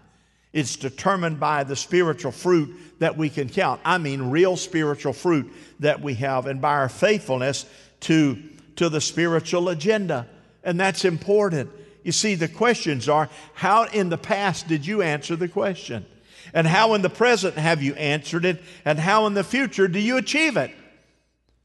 It's 0.53 0.75
determined 0.75 1.39
by 1.39 1.63
the 1.63 1.75
spiritual 1.75 2.31
fruit 2.31 2.99
that 2.99 3.17
we 3.17 3.29
can 3.29 3.49
count. 3.49 3.81
I 3.85 3.97
mean, 3.97 4.29
real 4.29 4.57
spiritual 4.57 5.13
fruit 5.13 5.51
that 5.79 6.01
we 6.01 6.15
have, 6.15 6.45
and 6.45 6.61
by 6.61 6.73
our 6.73 6.89
faithfulness 6.89 7.65
to 8.01 8.37
to 8.75 8.89
the 8.89 9.01
spiritual 9.01 9.69
agenda. 9.69 10.27
And 10.63 10.79
that's 10.79 11.05
important. 11.05 11.69
You 12.03 12.11
see, 12.11 12.35
the 12.35 12.47
questions 12.47 13.07
are 13.09 13.29
how 13.53 13.83
in 13.85 14.09
the 14.09 14.17
past 14.17 14.67
did 14.67 14.85
you 14.85 15.01
answer 15.01 15.35
the 15.35 15.47
question? 15.47 16.05
And 16.53 16.67
how 16.67 16.93
in 16.95 17.01
the 17.01 17.09
present 17.09 17.55
have 17.55 17.81
you 17.81 17.93
answered 17.95 18.45
it? 18.45 18.61
And 18.83 18.99
how 18.99 19.27
in 19.27 19.33
the 19.33 19.43
future 19.43 19.87
do 19.87 19.99
you 19.99 20.17
achieve 20.17 20.57
it? 20.57 20.71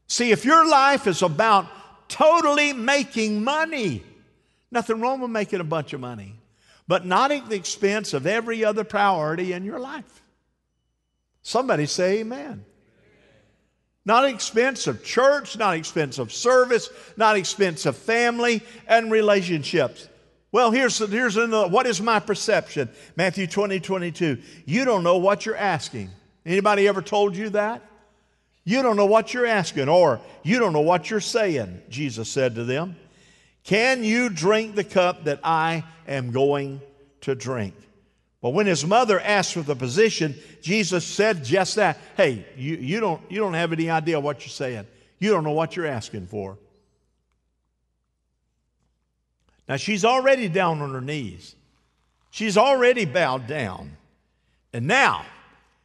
See, 0.07 0.31
if 0.31 0.45
your 0.45 0.67
life 0.67 1.07
is 1.07 1.21
about 1.21 1.67
totally 2.07 2.73
making 2.73 3.43
money, 3.43 4.03
nothing 4.71 5.01
wrong 5.01 5.19
with 5.19 5.31
making 5.31 5.59
a 5.59 5.65
bunch 5.65 5.93
of 5.93 5.99
money, 5.99 6.35
but 6.87 7.05
not 7.05 7.31
at 7.31 7.49
the 7.49 7.55
expense 7.55 8.13
of 8.13 8.25
every 8.25 8.63
other 8.63 8.83
priority 8.83 9.51
in 9.51 9.65
your 9.65 9.79
life. 9.79 10.21
Somebody 11.41 11.85
say 11.85 12.19
amen. 12.19 12.63
Not 14.07 14.23
expense 14.23 14.87
of 14.87 15.03
church, 15.03 15.57
not 15.57 15.75
expense 15.75 16.17
of 16.17 16.31
service, 16.31 16.89
not 17.17 17.35
expense 17.35 17.85
of 17.85 17.97
family 17.97 18.63
and 18.87 19.11
relationships. 19.11 20.07
Well, 20.49 20.71
here's, 20.71 20.97
here's 20.97 21.35
another, 21.35 21.67
what 21.67 21.85
is 21.85 21.99
my 21.99 22.21
perception? 22.21 22.87
Matthew 23.17 23.47
20, 23.47 23.81
22. 23.81 24.37
You 24.63 24.85
don't 24.85 25.03
know 25.03 25.17
what 25.17 25.45
you're 25.45 25.57
asking. 25.57 26.09
Anybody 26.45 26.87
ever 26.87 27.01
told 27.01 27.35
you 27.35 27.49
that? 27.49 27.81
You 28.63 28.81
don't 28.81 28.95
know 28.95 29.07
what 29.07 29.33
you're 29.33 29.45
asking, 29.45 29.89
or 29.89 30.21
you 30.41 30.57
don't 30.57 30.71
know 30.71 30.79
what 30.79 31.09
you're 31.09 31.19
saying, 31.19 31.81
Jesus 31.89 32.29
said 32.29 32.55
to 32.55 32.63
them. 32.63 32.95
Can 33.65 34.05
you 34.05 34.29
drink 34.29 34.75
the 34.75 34.85
cup 34.85 35.25
that 35.25 35.41
I 35.43 35.83
am 36.07 36.31
going 36.31 36.79
to 37.21 37.35
drink? 37.35 37.73
But 38.41 38.51
when 38.51 38.67
his 38.67 38.85
mother 38.85 39.19
asked 39.19 39.53
for 39.53 39.61
the 39.61 39.75
position, 39.75 40.35
Jesus 40.61 41.03
said 41.05 41.43
just 41.43 41.75
that. 41.75 41.97
Hey, 42.15 42.45
you, 42.55 42.75
you, 42.75 42.99
don't, 42.99 43.21
you 43.31 43.39
don't 43.39 43.55
have 43.55 43.73
any 43.73 43.89
idea 43.89 44.19
what 44.19 44.41
you're 44.41 44.49
saying. 44.49 44.85
You 45.19 45.31
don't 45.31 45.43
know 45.43 45.51
what 45.51 45.75
you're 45.75 45.87
asking 45.87 46.27
for. 46.27 46.57
Now, 49.67 49.75
she's 49.75 50.05
already 50.05 50.47
down 50.47 50.81
on 50.81 50.93
her 50.93 51.01
knees. 51.01 51.55
She's 52.29 52.57
already 52.57 53.05
bowed 53.05 53.47
down. 53.47 53.97
And 54.71 54.85
now 54.85 55.25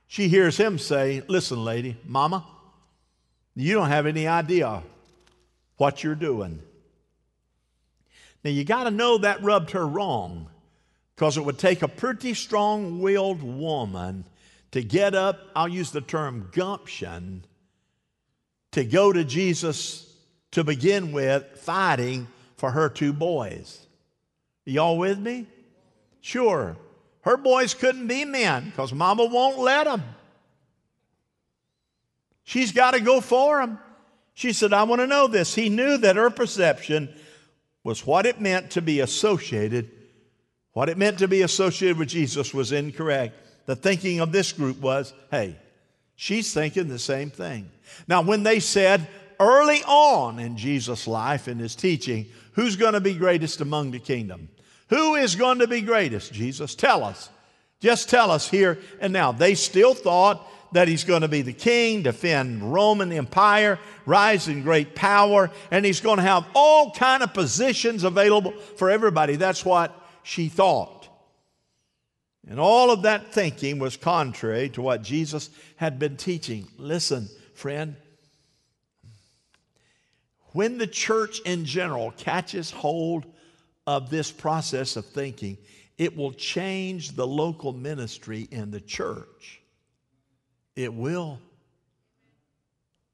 she 0.06 0.28
hears 0.28 0.56
him 0.56 0.78
say, 0.78 1.22
Listen, 1.26 1.64
lady, 1.64 1.96
mama, 2.04 2.46
you 3.56 3.74
don't 3.74 3.88
have 3.88 4.06
any 4.06 4.26
idea 4.26 4.82
what 5.78 6.04
you're 6.04 6.14
doing. 6.14 6.62
Now, 8.44 8.50
you 8.50 8.64
got 8.64 8.84
to 8.84 8.90
know 8.90 9.18
that 9.18 9.42
rubbed 9.42 9.70
her 9.70 9.86
wrong 9.86 10.48
because 11.14 11.36
it 11.36 11.44
would 11.44 11.58
take 11.58 11.82
a 11.82 11.88
pretty 11.88 12.34
strong 12.34 13.00
willed 13.00 13.42
woman 13.42 14.24
to 14.72 14.82
get 14.82 15.14
up, 15.14 15.38
I'll 15.54 15.68
use 15.68 15.90
the 15.90 16.00
term 16.00 16.48
gumption, 16.52 17.44
to 18.72 18.84
go 18.84 19.12
to 19.12 19.22
Jesus 19.22 20.12
to 20.52 20.64
begin 20.64 21.12
with, 21.12 21.44
fighting 21.56 22.26
for 22.56 22.70
her 22.70 22.88
two 22.88 23.12
boys. 23.12 23.86
Y'all 24.64 24.96
with 24.96 25.18
me? 25.18 25.46
Sure. 26.20 26.76
Her 27.22 27.36
boys 27.36 27.74
couldn't 27.74 28.06
be 28.06 28.24
men 28.24 28.66
because 28.66 28.92
mama 28.92 29.24
won't 29.24 29.58
let 29.58 29.84
them. 29.84 30.02
She's 32.44 32.72
got 32.72 32.92
to 32.92 33.00
go 33.00 33.20
for 33.20 33.60
them. 33.60 33.78
She 34.34 34.52
said, 34.52 34.72
I 34.72 34.84
want 34.84 35.00
to 35.00 35.06
know 35.06 35.26
this. 35.26 35.54
He 35.54 35.68
knew 35.68 35.98
that 35.98 36.16
her 36.16 36.30
perception 36.30 37.14
was 37.84 38.06
what 38.06 38.26
it 38.26 38.40
meant 38.40 38.72
to 38.72 38.82
be 38.82 39.00
associated 39.00 39.90
what 40.72 40.88
it 40.88 40.98
meant 40.98 41.18
to 41.18 41.28
be 41.28 41.42
associated 41.42 41.98
with 41.98 42.08
Jesus 42.08 42.54
was 42.54 42.72
incorrect. 42.72 43.34
The 43.66 43.76
thinking 43.76 44.20
of 44.20 44.32
this 44.32 44.52
group 44.52 44.80
was 44.80 45.12
hey, 45.30 45.56
she's 46.16 46.52
thinking 46.52 46.88
the 46.88 46.98
same 46.98 47.30
thing. 47.30 47.70
Now, 48.08 48.22
when 48.22 48.42
they 48.42 48.60
said 48.60 49.06
early 49.38 49.82
on 49.84 50.38
in 50.38 50.56
Jesus' 50.56 51.06
life, 51.06 51.48
in 51.48 51.58
his 51.58 51.74
teaching, 51.74 52.26
who's 52.52 52.76
going 52.76 52.94
to 52.94 53.00
be 53.00 53.14
greatest 53.14 53.60
among 53.60 53.90
the 53.90 53.98
kingdom? 53.98 54.48
Who 54.88 55.14
is 55.14 55.36
going 55.36 55.60
to 55.60 55.66
be 55.66 55.80
greatest? 55.80 56.32
Jesus, 56.32 56.74
tell 56.74 57.04
us. 57.04 57.30
Just 57.80 58.08
tell 58.08 58.30
us 58.30 58.48
here 58.48 58.78
and 59.00 59.12
now. 59.12 59.32
They 59.32 59.54
still 59.54 59.94
thought 59.94 60.46
that 60.72 60.88
he's 60.88 61.04
going 61.04 61.22
to 61.22 61.28
be 61.28 61.42
the 61.42 61.52
king, 61.52 62.02
defend 62.02 62.72
Roman 62.72 63.12
Empire, 63.12 63.78
rise 64.06 64.48
in 64.48 64.62
great 64.62 64.94
power, 64.94 65.50
and 65.70 65.84
he's 65.84 66.00
going 66.00 66.16
to 66.16 66.22
have 66.22 66.46
all 66.54 66.92
kind 66.92 67.22
of 67.22 67.34
positions 67.34 68.04
available 68.04 68.52
for 68.76 68.90
everybody. 68.90 69.36
That's 69.36 69.64
what 69.64 69.94
she 70.22 70.48
thought. 70.48 71.08
And 72.48 72.58
all 72.58 72.90
of 72.90 73.02
that 73.02 73.32
thinking 73.32 73.78
was 73.78 73.96
contrary 73.96 74.68
to 74.70 74.82
what 74.82 75.02
Jesus 75.02 75.50
had 75.76 75.98
been 75.98 76.16
teaching. 76.16 76.66
Listen, 76.76 77.28
friend, 77.54 77.96
when 80.52 80.78
the 80.78 80.86
church 80.86 81.40
in 81.40 81.64
general 81.64 82.10
catches 82.12 82.70
hold 82.70 83.26
of 83.86 84.10
this 84.10 84.30
process 84.30 84.96
of 84.96 85.06
thinking, 85.06 85.56
it 85.98 86.16
will 86.16 86.32
change 86.32 87.12
the 87.12 87.26
local 87.26 87.72
ministry 87.72 88.48
in 88.50 88.70
the 88.70 88.80
church. 88.80 89.60
It 90.74 90.92
will. 90.92 91.38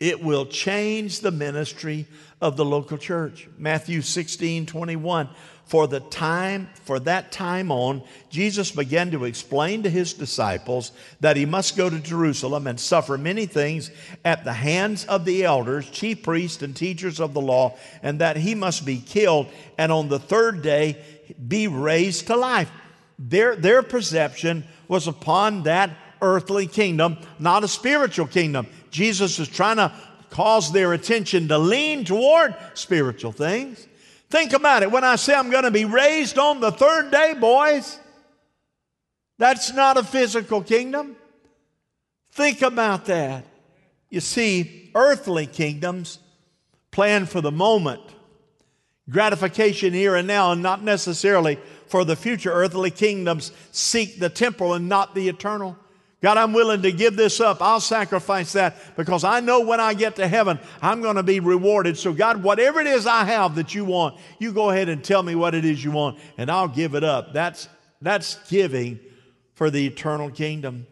It 0.00 0.22
will 0.22 0.46
change 0.46 1.20
the 1.20 1.32
ministry 1.32 2.06
of 2.40 2.56
the 2.56 2.64
local 2.64 2.98
church. 2.98 3.48
Matthew 3.58 4.00
16, 4.00 4.66
21 4.66 5.28
for 5.68 5.86
the 5.86 6.00
time 6.00 6.66
for 6.84 6.98
that 6.98 7.30
time 7.30 7.70
on 7.70 8.02
jesus 8.30 8.70
began 8.70 9.10
to 9.10 9.26
explain 9.26 9.82
to 9.82 9.90
his 9.90 10.14
disciples 10.14 10.92
that 11.20 11.36
he 11.36 11.44
must 11.44 11.76
go 11.76 11.90
to 11.90 12.00
jerusalem 12.00 12.66
and 12.66 12.80
suffer 12.80 13.18
many 13.18 13.44
things 13.44 13.90
at 14.24 14.44
the 14.44 14.52
hands 14.52 15.04
of 15.04 15.26
the 15.26 15.44
elders 15.44 15.88
chief 15.90 16.22
priests 16.22 16.62
and 16.62 16.74
teachers 16.74 17.20
of 17.20 17.34
the 17.34 17.40
law 17.40 17.76
and 18.02 18.20
that 18.20 18.36
he 18.36 18.54
must 18.54 18.86
be 18.86 18.98
killed 18.98 19.46
and 19.76 19.92
on 19.92 20.08
the 20.08 20.18
third 20.18 20.62
day 20.62 20.96
be 21.46 21.68
raised 21.68 22.26
to 22.26 22.34
life 22.34 22.70
their, 23.18 23.54
their 23.54 23.82
perception 23.82 24.64
was 24.88 25.06
upon 25.06 25.64
that 25.64 25.90
earthly 26.22 26.66
kingdom 26.66 27.18
not 27.38 27.62
a 27.62 27.68
spiritual 27.68 28.26
kingdom 28.26 28.66
jesus 28.90 29.38
is 29.38 29.48
trying 29.48 29.76
to 29.76 29.92
cause 30.30 30.72
their 30.72 30.92
attention 30.92 31.48
to 31.48 31.58
lean 31.58 32.04
toward 32.04 32.54
spiritual 32.74 33.32
things 33.32 33.88
Think 34.30 34.52
about 34.52 34.82
it. 34.82 34.90
When 34.90 35.04
I 35.04 35.16
say 35.16 35.34
I'm 35.34 35.50
going 35.50 35.64
to 35.64 35.70
be 35.70 35.84
raised 35.86 36.38
on 36.38 36.60
the 36.60 36.70
third 36.70 37.10
day, 37.10 37.34
boys, 37.34 37.98
that's 39.38 39.72
not 39.72 39.96
a 39.96 40.02
physical 40.02 40.62
kingdom. 40.62 41.16
Think 42.32 42.60
about 42.62 43.06
that. 43.06 43.46
You 44.10 44.20
see, 44.20 44.90
earthly 44.94 45.46
kingdoms 45.46 46.18
plan 46.90 47.26
for 47.26 47.40
the 47.40 47.52
moment, 47.52 48.02
gratification 49.08 49.92
here 49.92 50.14
and 50.14 50.26
now, 50.28 50.52
and 50.52 50.62
not 50.62 50.82
necessarily 50.82 51.58
for 51.86 52.04
the 52.04 52.16
future. 52.16 52.52
Earthly 52.52 52.90
kingdoms 52.90 53.52
seek 53.72 54.18
the 54.18 54.28
temporal 54.28 54.74
and 54.74 54.88
not 54.88 55.14
the 55.14 55.28
eternal. 55.28 55.76
God, 56.20 56.36
I'm 56.36 56.52
willing 56.52 56.82
to 56.82 56.90
give 56.90 57.16
this 57.16 57.40
up. 57.40 57.62
I'll 57.62 57.80
sacrifice 57.80 58.52
that 58.54 58.96
because 58.96 59.22
I 59.22 59.38
know 59.38 59.60
when 59.60 59.78
I 59.78 59.94
get 59.94 60.16
to 60.16 60.26
heaven, 60.26 60.58
I'm 60.82 61.00
going 61.00 61.14
to 61.14 61.22
be 61.22 61.38
rewarded. 61.38 61.96
So, 61.96 62.12
God, 62.12 62.42
whatever 62.42 62.80
it 62.80 62.88
is 62.88 63.06
I 63.06 63.24
have 63.24 63.54
that 63.54 63.72
you 63.72 63.84
want, 63.84 64.18
you 64.40 64.52
go 64.52 64.70
ahead 64.70 64.88
and 64.88 65.04
tell 65.04 65.22
me 65.22 65.36
what 65.36 65.54
it 65.54 65.64
is 65.64 65.82
you 65.82 65.92
want, 65.92 66.18
and 66.36 66.50
I'll 66.50 66.66
give 66.66 66.94
it 66.94 67.04
up. 67.04 67.32
That's, 67.32 67.68
that's 68.02 68.36
giving 68.48 68.98
for 69.54 69.70
the 69.70 69.86
eternal 69.86 70.30
kingdom. 70.30 70.88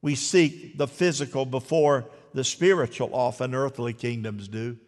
We 0.00 0.14
seek 0.14 0.78
the 0.78 0.88
physical 0.88 1.44
before 1.44 2.06
the 2.32 2.44
spiritual, 2.44 3.10
often 3.12 3.54
earthly 3.54 3.92
kingdoms 3.92 4.48
do. 4.48 4.78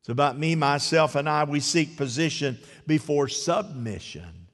It's 0.00 0.08
about 0.08 0.38
me, 0.38 0.54
myself, 0.54 1.16
and 1.16 1.28
I. 1.28 1.42
We 1.42 1.58
seek 1.58 1.96
position 1.96 2.60
before 2.86 3.26
submission, 3.26 4.46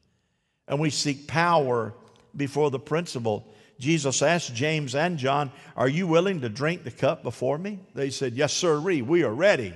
and 0.66 0.80
we 0.80 0.88
seek 0.88 1.26
power 1.26 1.92
before 2.34 2.70
the 2.70 2.78
principle. 2.78 3.51
Jesus 3.78 4.22
asked 4.22 4.54
James 4.54 4.94
and 4.94 5.18
John, 5.18 5.50
Are 5.76 5.88
you 5.88 6.06
willing 6.06 6.40
to 6.42 6.48
drink 6.48 6.84
the 6.84 6.90
cup 6.90 7.22
before 7.22 7.58
me? 7.58 7.80
They 7.94 8.10
said, 8.10 8.34
Yes, 8.34 8.52
sir, 8.52 8.80
we 8.80 9.22
are 9.24 9.34
ready. 9.34 9.74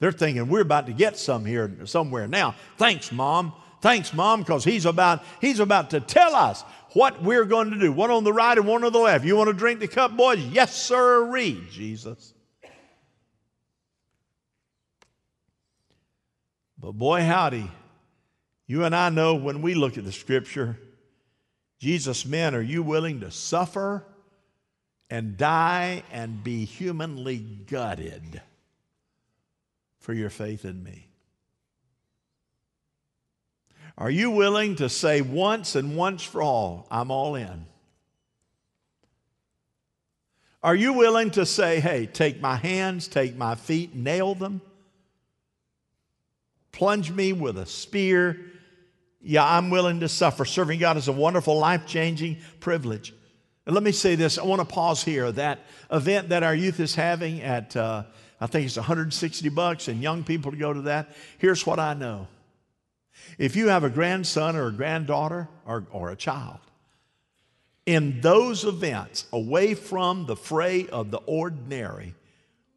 They're 0.00 0.12
thinking, 0.12 0.48
We're 0.48 0.62
about 0.62 0.86
to 0.86 0.92
get 0.92 1.16
some 1.16 1.44
here 1.44 1.70
somewhere 1.84 2.26
now. 2.26 2.54
Thanks, 2.76 3.12
Mom. 3.12 3.52
Thanks, 3.80 4.12
Mom, 4.12 4.40
because 4.40 4.64
he's 4.64 4.86
about, 4.86 5.22
he's 5.40 5.60
about 5.60 5.90
to 5.90 6.00
tell 6.00 6.34
us 6.34 6.62
what 6.94 7.22
we're 7.22 7.44
going 7.44 7.70
to 7.70 7.78
do. 7.78 7.92
One 7.92 8.10
on 8.10 8.24
the 8.24 8.32
right 8.32 8.56
and 8.56 8.66
one 8.66 8.82
on 8.82 8.92
the 8.92 8.98
left. 8.98 9.24
You 9.24 9.36
want 9.36 9.48
to 9.48 9.54
drink 9.54 9.78
the 9.78 9.88
cup, 9.88 10.16
boys? 10.16 10.40
Yes, 10.40 10.74
sir, 10.74 11.30
Jesus. 11.70 12.34
But 16.80 16.92
boy, 16.92 17.22
howdy, 17.22 17.70
you 18.66 18.84
and 18.84 18.94
I 18.94 19.10
know 19.10 19.34
when 19.34 19.62
we 19.62 19.74
look 19.74 19.98
at 19.98 20.04
the 20.04 20.12
scripture, 20.12 20.78
Jesus 21.78 22.26
men, 22.26 22.54
are 22.54 22.62
you 22.62 22.82
willing 22.82 23.20
to 23.20 23.30
suffer 23.30 24.04
and 25.08 25.36
die 25.36 26.02
and 26.12 26.42
be 26.42 26.64
humanly 26.64 27.38
gutted 27.38 28.42
for 30.00 30.12
your 30.12 30.30
faith 30.30 30.64
in 30.64 30.82
me? 30.82 31.06
Are 33.96 34.10
you 34.10 34.30
willing 34.30 34.76
to 34.76 34.88
say 34.88 35.20
once 35.20 35.74
and 35.74 35.96
once 35.96 36.22
for 36.22 36.42
all, 36.42 36.86
I'm 36.90 37.10
all 37.10 37.34
in? 37.34 37.66
Are 40.62 40.74
you 40.74 40.92
willing 40.92 41.30
to 41.32 41.46
say, 41.46 41.80
hey, 41.80 42.06
take 42.06 42.40
my 42.40 42.56
hands, 42.56 43.08
take 43.08 43.36
my 43.36 43.54
feet, 43.54 43.94
nail 43.94 44.34
them? 44.34 44.60
plunge 46.78 47.10
me 47.10 47.32
with 47.32 47.58
a 47.58 47.66
spear, 47.66 48.38
yeah, 49.20 49.44
I'm 49.44 49.70
willing 49.70 50.00
to 50.00 50.08
suffer. 50.08 50.44
Serving 50.44 50.78
God 50.78 50.96
is 50.96 51.08
a 51.08 51.12
wonderful, 51.12 51.58
life 51.58 51.86
changing 51.86 52.38
privilege. 52.60 53.12
And 53.66 53.74
let 53.74 53.84
me 53.84 53.92
say 53.92 54.14
this 54.14 54.38
I 54.38 54.44
want 54.44 54.60
to 54.60 54.64
pause 54.66 55.02
here. 55.02 55.30
That 55.32 55.60
event 55.90 56.30
that 56.30 56.42
our 56.42 56.54
youth 56.54 56.80
is 56.80 56.94
having 56.94 57.42
at, 57.42 57.76
uh, 57.76 58.04
I 58.40 58.46
think 58.46 58.66
it's 58.66 58.76
160 58.76 59.48
bucks, 59.50 59.88
and 59.88 60.00
young 60.00 60.24
people 60.24 60.52
to 60.52 60.56
go 60.56 60.72
to 60.72 60.82
that. 60.82 61.14
Here's 61.38 61.66
what 61.66 61.78
I 61.78 61.94
know 61.94 62.28
if 63.36 63.56
you 63.56 63.68
have 63.68 63.84
a 63.84 63.90
grandson 63.90 64.56
or 64.56 64.68
a 64.68 64.72
granddaughter 64.72 65.48
or, 65.66 65.86
or 65.90 66.10
a 66.10 66.16
child, 66.16 66.60
in 67.84 68.20
those 68.20 68.64
events, 68.64 69.26
away 69.32 69.74
from 69.74 70.26
the 70.26 70.36
fray 70.36 70.86
of 70.88 71.10
the 71.10 71.18
ordinary, 71.18 72.14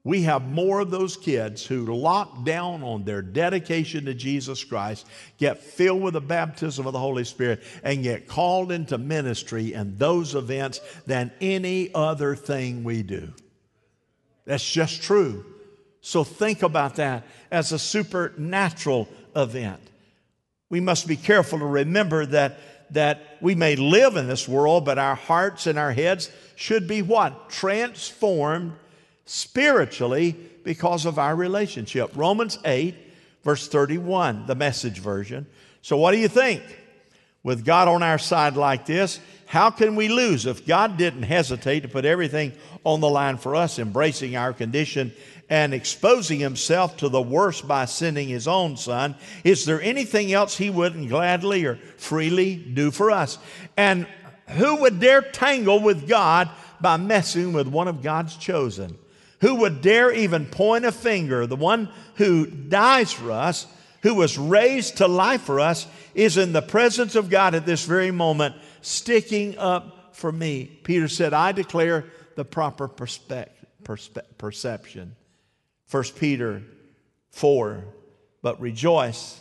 we 0.03 0.23
have 0.23 0.49
more 0.49 0.79
of 0.79 0.89
those 0.89 1.15
kids 1.15 1.63
who 1.65 1.85
lock 1.85 2.43
down 2.43 2.81
on 2.81 3.03
their 3.03 3.21
dedication 3.21 4.05
to 4.05 4.15
Jesus 4.15 4.63
Christ, 4.63 5.05
get 5.37 5.59
filled 5.59 6.01
with 6.01 6.13
the 6.13 6.21
baptism 6.21 6.87
of 6.87 6.93
the 6.93 6.99
Holy 6.99 7.23
Spirit, 7.23 7.61
and 7.83 8.01
get 8.01 8.27
called 8.27 8.71
into 8.71 8.97
ministry 8.97 9.73
in 9.73 9.97
those 9.97 10.33
events 10.33 10.81
than 11.05 11.31
any 11.39 11.93
other 11.93 12.35
thing 12.35 12.83
we 12.83 13.03
do. 13.03 13.31
That's 14.45 14.69
just 14.69 15.03
true. 15.03 15.45
So 16.01 16.23
think 16.23 16.63
about 16.63 16.95
that 16.95 17.23
as 17.51 17.71
a 17.71 17.77
supernatural 17.77 19.07
event. 19.35 19.81
We 20.71 20.79
must 20.79 21.07
be 21.07 21.15
careful 21.15 21.59
to 21.59 21.65
remember 21.65 22.25
that, 22.25 22.59
that 22.93 23.37
we 23.39 23.53
may 23.53 23.75
live 23.75 24.15
in 24.15 24.27
this 24.27 24.47
world, 24.47 24.83
but 24.83 24.97
our 24.97 25.15
hearts 25.15 25.67
and 25.67 25.77
our 25.77 25.91
heads 25.91 26.31
should 26.55 26.87
be 26.87 27.03
what? 27.03 27.51
Transformed 27.51 28.73
spiritually 29.25 30.35
because 30.63 31.05
of 31.05 31.19
our 31.19 31.35
relationship. 31.35 32.11
Romans 32.15 32.57
8, 32.65 32.95
verse 33.43 33.67
31, 33.67 34.45
the 34.47 34.55
message 34.55 34.99
version. 34.99 35.47
So, 35.81 35.97
what 35.97 36.11
do 36.11 36.17
you 36.17 36.27
think? 36.27 36.61
With 37.43 37.65
God 37.65 37.87
on 37.87 38.03
our 38.03 38.19
side 38.19 38.55
like 38.55 38.85
this, 38.85 39.19
how 39.47 39.71
can 39.71 39.95
we 39.95 40.09
lose 40.09 40.45
if 40.45 40.65
God 40.65 40.95
didn't 40.95 41.23
hesitate 41.23 41.79
to 41.81 41.87
put 41.87 42.05
everything 42.05 42.53
on 42.83 43.01
the 43.01 43.09
line 43.09 43.37
for 43.37 43.55
us, 43.55 43.79
embracing 43.79 44.35
our 44.35 44.53
condition 44.53 45.11
and 45.49 45.73
exposing 45.73 46.39
himself 46.39 46.95
to 46.97 47.09
the 47.09 47.21
worst 47.21 47.67
by 47.67 47.85
sending 47.85 48.29
his 48.29 48.47
own 48.47 48.77
son? 48.77 49.15
Is 49.43 49.65
there 49.65 49.81
anything 49.81 50.31
else 50.31 50.55
he 50.55 50.69
wouldn't 50.69 51.09
gladly 51.09 51.65
or 51.65 51.75
freely 51.97 52.55
do 52.55 52.91
for 52.91 53.11
us? 53.11 53.39
And 53.75 54.07
who 54.49 54.77
would 54.77 54.99
dare 54.99 55.21
tangle 55.21 55.81
with 55.81 56.07
God 56.07 56.49
by 56.79 56.97
messing 56.97 57.53
with 57.53 57.67
one 57.67 57.87
of 57.87 58.01
God's 58.01 58.37
chosen? 58.37 58.97
Who 59.41 59.55
would 59.55 59.81
dare 59.81 60.13
even 60.13 60.45
point 60.45 60.85
a 60.85 60.91
finger? 60.91 61.45
The 61.47 61.55
one 61.55 61.89
who 62.15 62.45
dies 62.45 63.11
for 63.11 63.31
us, 63.31 63.65
who 64.03 64.15
was 64.15 64.37
raised 64.37 64.97
to 64.97 65.07
life 65.07 65.41
for 65.41 65.59
us, 65.59 65.87
is 66.13 66.37
in 66.37 66.53
the 66.53 66.61
presence 66.61 67.15
of 67.15 67.29
God 67.29 67.55
at 67.55 67.65
this 67.65 67.85
very 67.85 68.11
moment, 68.11 68.55
sticking 68.81 69.57
up 69.57 70.15
for 70.15 70.31
me. 70.31 70.65
Peter 70.83 71.07
said, 71.07 71.33
I 71.33 71.51
declare 71.51 72.05
the 72.35 72.45
proper 72.45 72.87
perspe- 72.87 73.49
perception. 74.37 75.15
1 75.89 76.03
Peter 76.17 76.61
4 77.31 77.83
But 78.41 78.61
rejoice 78.61 79.39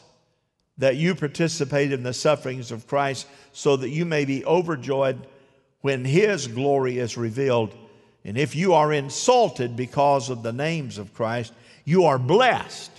that 0.79 0.97
you 0.97 1.15
participate 1.15 1.93
in 1.93 2.03
the 2.03 2.15
sufferings 2.15 2.73
of 2.73 2.87
Christ, 2.87 3.27
so 3.53 3.77
that 3.77 3.91
you 3.91 4.07
may 4.07 4.25
be 4.25 4.47
overjoyed 4.47 5.27
when 5.83 6.07
his 6.07 6.47
glory 6.47 6.99
is 6.99 7.19
revealed. 7.19 7.77
And 8.25 8.37
if 8.37 8.55
you 8.55 8.75
are 8.75 8.93
insulted 8.93 9.77
because 9.77 10.29
of 10.29 10.43
the 10.43 10.53
names 10.53 10.99
of 10.99 11.15
Christ, 11.15 11.53
you 11.85 12.05
are 12.05 12.19
blessed, 12.19 12.91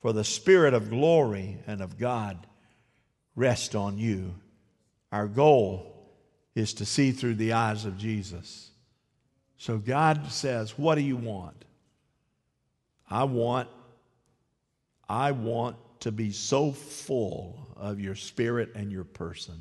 for 0.00 0.12
the 0.12 0.24
Spirit 0.24 0.74
of 0.74 0.90
glory 0.90 1.58
and 1.66 1.80
of 1.80 1.98
God 1.98 2.36
rest 3.36 3.74
on 3.76 3.98
you. 3.98 4.34
Our 5.12 5.28
goal 5.28 6.10
is 6.54 6.74
to 6.74 6.84
see 6.84 7.12
through 7.12 7.36
the 7.36 7.52
eyes 7.52 7.84
of 7.84 7.96
Jesus. 7.96 8.70
So 9.58 9.78
God 9.78 10.32
says, 10.32 10.76
What 10.76 10.96
do 10.96 11.02
you 11.02 11.16
want? 11.16 11.64
I 13.08 13.24
want, 13.24 13.68
I 15.08 15.32
want 15.32 15.76
to 16.00 16.10
be 16.10 16.32
so 16.32 16.72
full 16.72 17.68
of 17.76 18.00
your 18.00 18.16
spirit 18.16 18.72
and 18.74 18.90
your 18.90 19.04
person 19.04 19.60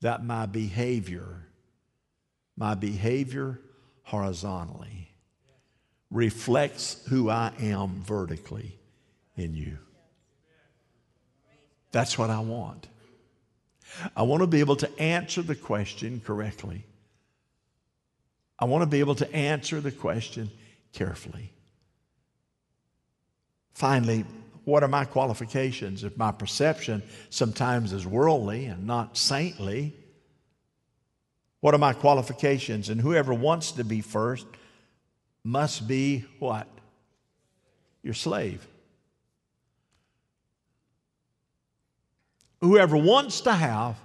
that 0.00 0.24
my 0.24 0.46
behavior, 0.46 1.46
my 2.56 2.74
behavior 2.74 3.58
horizontally 4.10 5.08
reflects 6.10 7.00
who 7.08 7.30
I 7.30 7.52
am 7.60 8.02
vertically 8.02 8.76
in 9.36 9.54
you. 9.54 9.78
That's 11.92 12.18
what 12.18 12.28
I 12.28 12.40
want. 12.40 12.88
I 14.16 14.22
want 14.22 14.42
to 14.42 14.48
be 14.48 14.58
able 14.60 14.76
to 14.76 15.00
answer 15.00 15.42
the 15.42 15.54
question 15.54 16.20
correctly. 16.24 16.84
I 18.58 18.64
want 18.64 18.82
to 18.82 18.86
be 18.86 18.98
able 18.98 19.14
to 19.16 19.32
answer 19.32 19.80
the 19.80 19.92
question 19.92 20.50
carefully. 20.92 21.52
Finally, 23.74 24.24
what 24.64 24.82
are 24.82 24.88
my 24.88 25.04
qualifications? 25.04 26.02
If 26.02 26.16
my 26.16 26.32
perception 26.32 27.04
sometimes 27.30 27.92
is 27.92 28.06
worldly 28.06 28.66
and 28.66 28.88
not 28.88 29.16
saintly, 29.16 29.94
what 31.60 31.74
are 31.74 31.78
my 31.78 31.92
qualifications? 31.92 32.88
And 32.88 33.00
whoever 33.00 33.34
wants 33.34 33.72
to 33.72 33.84
be 33.84 34.00
first 34.00 34.46
must 35.44 35.86
be 35.86 36.24
what? 36.38 36.66
Your 38.02 38.14
slave. 38.14 38.66
Whoever 42.60 42.96
wants 42.96 43.42
to 43.42 43.52
have 43.52 43.96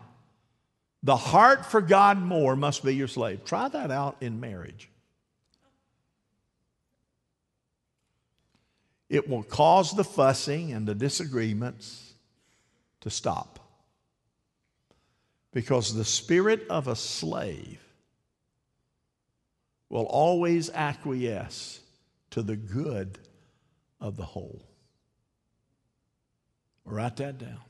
the 1.04 1.16
heart 1.16 1.66
for 1.66 1.82
God 1.82 2.18
more 2.18 2.56
must 2.56 2.84
be 2.84 2.96
your 2.96 3.08
slave. 3.08 3.46
Try 3.46 3.68
that 3.68 3.92
out 3.92 4.18
in 4.22 4.40
marriage. 4.40 4.90
It 9.08 9.30
will 9.30 9.44
cause 9.44 9.96
the 9.96 10.04
fussing 10.04 10.74
and 10.74 10.88
the 10.88 10.96
disagreements 10.96 12.14
to 13.02 13.10
stop. 13.10 13.60
Because 15.56 15.94
the 15.94 16.04
spirit 16.04 16.68
of 16.70 16.90
a 16.90 16.98
slave 16.98 17.80
will 19.88 20.04
always 20.04 20.70
acquiesce 20.70 21.80
to 22.32 22.42
the 22.42 22.58
good 22.58 23.18
of 24.02 24.18
the 24.18 24.26
whole. 24.26 24.62
Write 26.84 27.16
that 27.16 27.38
down. 27.38 27.62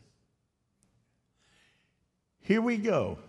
Here 2.41 2.59
we 2.59 2.77
go. 2.77 3.19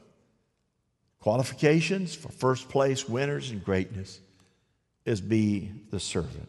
Qualifications 1.21 2.14
for 2.14 2.31
first 2.31 2.71
place 2.71 3.07
winners 3.07 3.51
and 3.51 3.62
greatness 3.62 4.21
is 5.05 5.21
be 5.21 5.71
the 5.90 6.01
servant. 6.01 6.49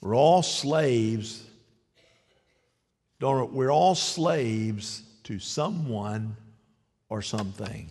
We're 0.00 0.14
all 0.14 0.44
slaves. 0.44 1.44
Don't, 3.18 3.52
we're 3.52 3.72
all 3.72 3.96
slaves 3.96 5.02
to 5.24 5.40
someone 5.40 6.36
or 7.10 7.20
something. 7.20 7.90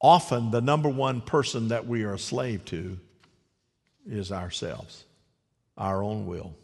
Often, 0.00 0.52
the 0.52 0.60
number 0.60 0.88
one 0.88 1.20
person 1.20 1.68
that 1.68 1.86
we 1.86 2.04
are 2.04 2.14
a 2.14 2.18
slave 2.18 2.64
to 2.66 2.98
is 4.08 4.32
ourselves, 4.32 5.04
our 5.76 6.02
own 6.02 6.26
will, 6.26 6.54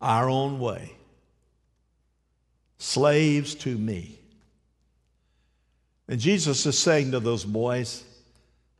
our 0.00 0.28
own 0.28 0.60
way. 0.60 0.92
Slaves 2.78 3.54
to 3.56 3.76
me. 3.76 4.18
And 6.08 6.18
Jesus 6.18 6.64
is 6.64 6.78
saying 6.78 7.12
to 7.12 7.20
those 7.20 7.44
boys, 7.44 8.04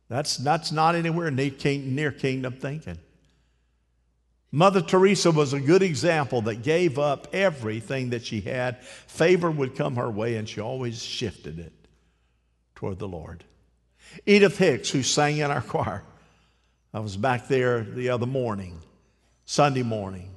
that's, 0.09 0.37
that's 0.37 0.71
not 0.71 0.95
anywhere 0.95 1.31
near, 1.31 1.51
near 1.63 2.11
kingdom 2.11 2.53
thinking. 2.53 2.97
Mother 4.51 4.81
Teresa 4.81 5.31
was 5.31 5.53
a 5.53 5.61
good 5.61 5.81
example 5.81 6.41
that 6.43 6.61
gave 6.61 6.99
up 6.99 7.27
everything 7.33 8.09
that 8.09 8.25
she 8.25 8.41
had. 8.41 8.83
Favor 8.83 9.49
would 9.49 9.75
come 9.75 9.95
her 9.95 10.09
way, 10.09 10.35
and 10.35 10.47
she 10.47 10.59
always 10.59 11.01
shifted 11.01 11.57
it 11.57 11.71
toward 12.75 12.99
the 12.99 13.07
Lord. 13.07 13.45
Edith 14.25 14.57
Hicks, 14.57 14.89
who 14.89 15.03
sang 15.03 15.37
in 15.37 15.49
our 15.49 15.61
choir, 15.61 16.03
I 16.93 16.99
was 16.99 17.15
back 17.15 17.47
there 17.47 17.81
the 17.81 18.09
other 18.09 18.25
morning, 18.25 18.81
Sunday 19.45 19.83
morning. 19.83 20.29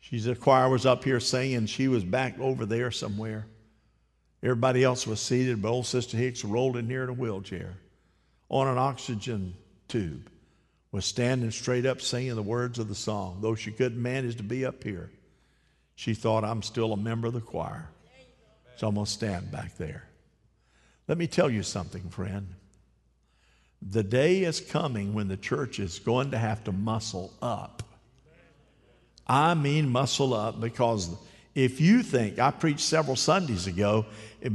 She's 0.00 0.24
the 0.24 0.34
choir 0.34 0.70
was 0.70 0.86
up 0.86 1.04
here 1.04 1.20
singing. 1.20 1.66
She 1.66 1.88
was 1.88 2.04
back 2.04 2.38
over 2.38 2.64
there 2.64 2.90
somewhere. 2.90 3.46
Everybody 4.42 4.82
else 4.84 5.06
was 5.06 5.20
seated, 5.20 5.60
but 5.60 5.68
old 5.68 5.86
Sister 5.86 6.16
Hicks 6.16 6.44
rolled 6.44 6.76
in 6.76 6.86
here 6.86 7.02
in 7.02 7.10
a 7.10 7.12
wheelchair 7.12 7.74
on 8.48 8.68
an 8.68 8.78
oxygen 8.78 9.54
tube 9.88 10.30
was 10.92 11.04
standing 11.04 11.50
straight 11.50 11.86
up 11.86 12.00
singing 12.00 12.34
the 12.34 12.42
words 12.42 12.78
of 12.78 12.88
the 12.88 12.94
song. 12.94 13.38
Though 13.40 13.54
she 13.54 13.72
couldn't 13.72 14.00
manage 14.00 14.36
to 14.36 14.42
be 14.42 14.64
up 14.64 14.82
here, 14.82 15.10
she 15.94 16.14
thought, 16.14 16.44
I'm 16.44 16.62
still 16.62 16.92
a 16.92 16.96
member 16.96 17.26
of 17.28 17.34
the 17.34 17.40
choir. 17.40 17.88
So 18.76 18.88
I'm 18.88 18.94
going 18.94 19.06
to 19.06 19.10
stand 19.10 19.50
back 19.50 19.76
there. 19.76 20.06
Let 21.08 21.18
me 21.18 21.26
tell 21.26 21.50
you 21.50 21.62
something, 21.62 22.08
friend. 22.10 22.48
The 23.82 24.02
day 24.02 24.42
is 24.42 24.60
coming 24.60 25.14
when 25.14 25.28
the 25.28 25.36
church 25.36 25.78
is 25.78 25.98
going 25.98 26.32
to 26.32 26.38
have 26.38 26.64
to 26.64 26.72
muscle 26.72 27.32
up. 27.40 27.82
I 29.26 29.54
mean, 29.54 29.88
muscle 29.88 30.34
up 30.34 30.60
because 30.60 31.10
if 31.56 31.80
you 31.80 32.02
think, 32.02 32.38
I 32.38 32.50
preached 32.50 32.80
several 32.80 33.16
Sundays 33.16 33.66
ago, 33.66 34.04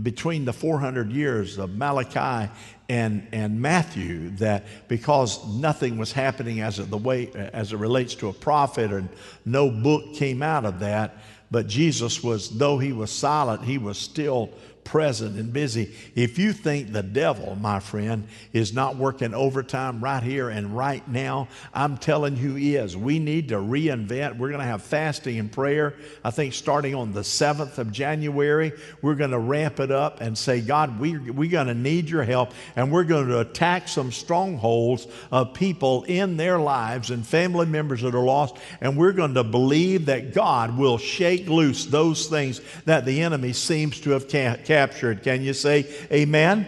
between 0.04 0.46
the 0.46 0.54
400 0.54 1.12
years 1.12 1.58
of 1.58 1.72
Malachi 1.72 2.50
and, 2.88 3.28
and 3.32 3.60
Matthew, 3.60 4.30
that 4.38 4.66
because 4.88 5.44
nothing 5.48 5.98
was 5.98 6.12
happening 6.12 6.62
as 6.62 6.78
it, 6.78 6.92
the 6.92 7.00
way, 7.00 7.32
as 7.34 7.74
it 7.74 7.78
relates 7.78 8.14
to 8.16 8.30
a 8.30 8.34
prophet 8.34 8.92
and 8.92 9.10
no 9.46 9.72
book 9.72 10.14
came 10.14 10.44
out 10.44 10.64
of 10.64 10.80
that, 10.82 11.18
but 11.50 11.68
Jesus 11.68 12.24
was, 12.24 12.50
though 12.50 12.78
he 12.78 12.94
was 12.94 13.12
silent, 13.12 13.64
he 13.64 13.80
was 13.80 13.98
still 13.98 14.52
present 14.84 15.38
and 15.38 15.54
busy. 15.54 15.96
If 16.15 16.38
you 16.38 16.54
think 16.54 16.91
the 16.91 17.04
devil, 17.04 17.56
my 17.56 17.80
friend, 17.80 18.28
is 18.54 18.74
not 18.74 18.98
working 18.98 19.34
overtime 19.34 20.04
right 20.04 20.22
here 20.22 20.50
and 20.50 20.76
right 20.76 21.08
now, 21.08 21.48
I'm 21.74 21.98
telling 21.98 22.38
you 22.38 22.56
he 22.56 22.76
is. 22.76 22.98
We 22.98 23.20
need 23.20 23.50
to 23.50 23.56
reinvent. 23.56 24.38
We're 24.38 24.50
going 24.50 24.60
to 24.60 24.65
have 24.65 24.84
fasting 24.84 25.39
and 25.39 25.52
prayer. 25.52 25.96
I 26.24 26.32
think 26.32 26.54
starting 26.54 26.96
on 26.96 27.13
the 27.13 27.22
7th 27.22 27.78
of 27.78 27.91
January, 27.91 28.74
we're 29.02 29.15
going 29.15 29.32
to 29.32 29.39
ramp 29.39 29.80
it 29.80 29.91
up 29.91 30.22
and 30.22 30.38
say, 30.38 30.62
God, 30.62 31.00
we, 31.00 31.17
we're 31.17 31.50
going 31.50 31.67
to 31.67 31.74
need 31.74 32.10
your 32.10 32.24
help 32.24 32.54
and 32.76 32.91
we're 32.91 33.04
going 33.04 33.28
to 33.28 33.39
attack 33.39 33.88
some 33.88 34.12
strongholds 34.12 35.08
of 35.32 35.54
people 35.54 36.04
in 36.04 36.38
their 36.38 36.60
lives 36.60 37.12
and 37.12 37.26
family 37.26 37.65
members 37.65 38.02
that 38.02 38.15
are 38.15 38.24
lost. 38.24 38.58
And 38.82 38.98
we're 38.98 39.13
going 39.13 39.36
to 39.36 39.44
believe 39.44 40.08
that 40.08 40.34
God 40.34 40.78
will 40.78 40.98
shake 40.98 41.48
loose 41.48 41.86
those 41.86 42.28
things 42.28 42.62
that 42.86 43.06
the 43.06 43.22
enemy 43.22 43.54
seems 43.54 44.00
to 44.02 44.12
have 44.12 44.28
cast 44.28 44.71
captured. 44.72 45.22
Can 45.22 45.42
you 45.42 45.54
say 45.54 45.86
amen? 46.14 46.66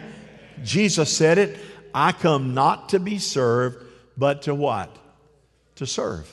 Jesus 0.61 1.09
said 1.09 1.37
it 1.37 1.57
I 1.93 2.11
come 2.11 2.53
not 2.53 2.89
to 2.89 2.99
be 2.99 3.17
served, 3.17 3.77
but 4.17 4.41
to 4.41 4.53
what? 4.53 4.93
To 5.75 5.85
serve. 5.85 6.29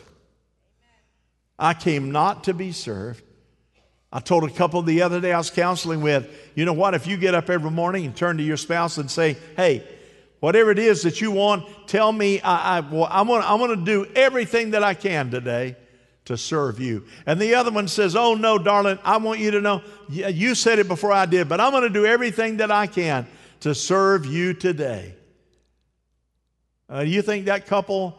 I 1.59 1.74
came 1.74 2.11
not 2.11 2.44
to 2.44 2.54
be 2.54 2.72
served. 2.72 3.22
I 4.12 4.18
told 4.18 4.42
a 4.42 4.50
couple 4.50 4.83
the 4.83 5.02
other 5.02 5.20
day 5.20 5.33
I 5.33 5.38
was 5.38 5.50
counseling 5.50 6.00
with, 6.00 6.28
you 6.56 6.64
know 6.64 6.72
what? 6.72 6.94
If 6.94 7.06
you 7.06 7.16
get 7.16 7.37
up 7.37 7.48
every 7.48 7.70
morning 7.70 8.04
and 8.04 8.16
turn 8.16 8.38
to 8.38 8.42
your 8.42 8.56
spouse 8.56 8.98
and 8.98 9.09
say, 9.09 9.37
hey, 9.56 9.87
whatever 10.40 10.72
it 10.72 10.78
is 10.80 11.02
that 11.02 11.20
you 11.20 11.30
want, 11.30 11.68
tell 11.87 12.11
me, 12.11 12.40
I, 12.40 12.78
I, 12.78 12.80
well, 12.80 13.06
I'm 13.09 13.28
going 13.28 13.78
to 13.78 13.85
do 13.85 14.06
everything 14.16 14.70
that 14.70 14.83
I 14.83 14.94
can 14.94 15.30
today 15.30 15.76
to 16.26 16.37
serve 16.37 16.78
you. 16.80 17.04
And 17.26 17.40
the 17.40 17.54
other 17.54 17.70
one 17.70 17.88
says, 17.88 18.14
Oh, 18.14 18.35
no, 18.35 18.59
darling, 18.59 18.98
I 19.04 19.16
want 19.16 19.40
you 19.40 19.50
to 19.52 19.61
know, 19.61 19.83
you 20.09 20.54
said 20.54 20.78
it 20.78 20.88
before 20.88 21.12
I 21.12 21.26
did, 21.26 21.48
but 21.48 21.61
I'm 21.61 21.72
going 21.72 21.83
to 21.83 21.90
do 21.90 22.06
everything 22.06 22.59
that 22.59 22.70
I 22.70 22.87
can 22.87 23.26
to 23.61 23.74
serve 23.74 24.26
you 24.26 24.54
today. 24.54 25.14
Uh, 26.92 27.00
you 27.00 27.22
think 27.22 27.46
that 27.46 27.66
couple 27.66 28.18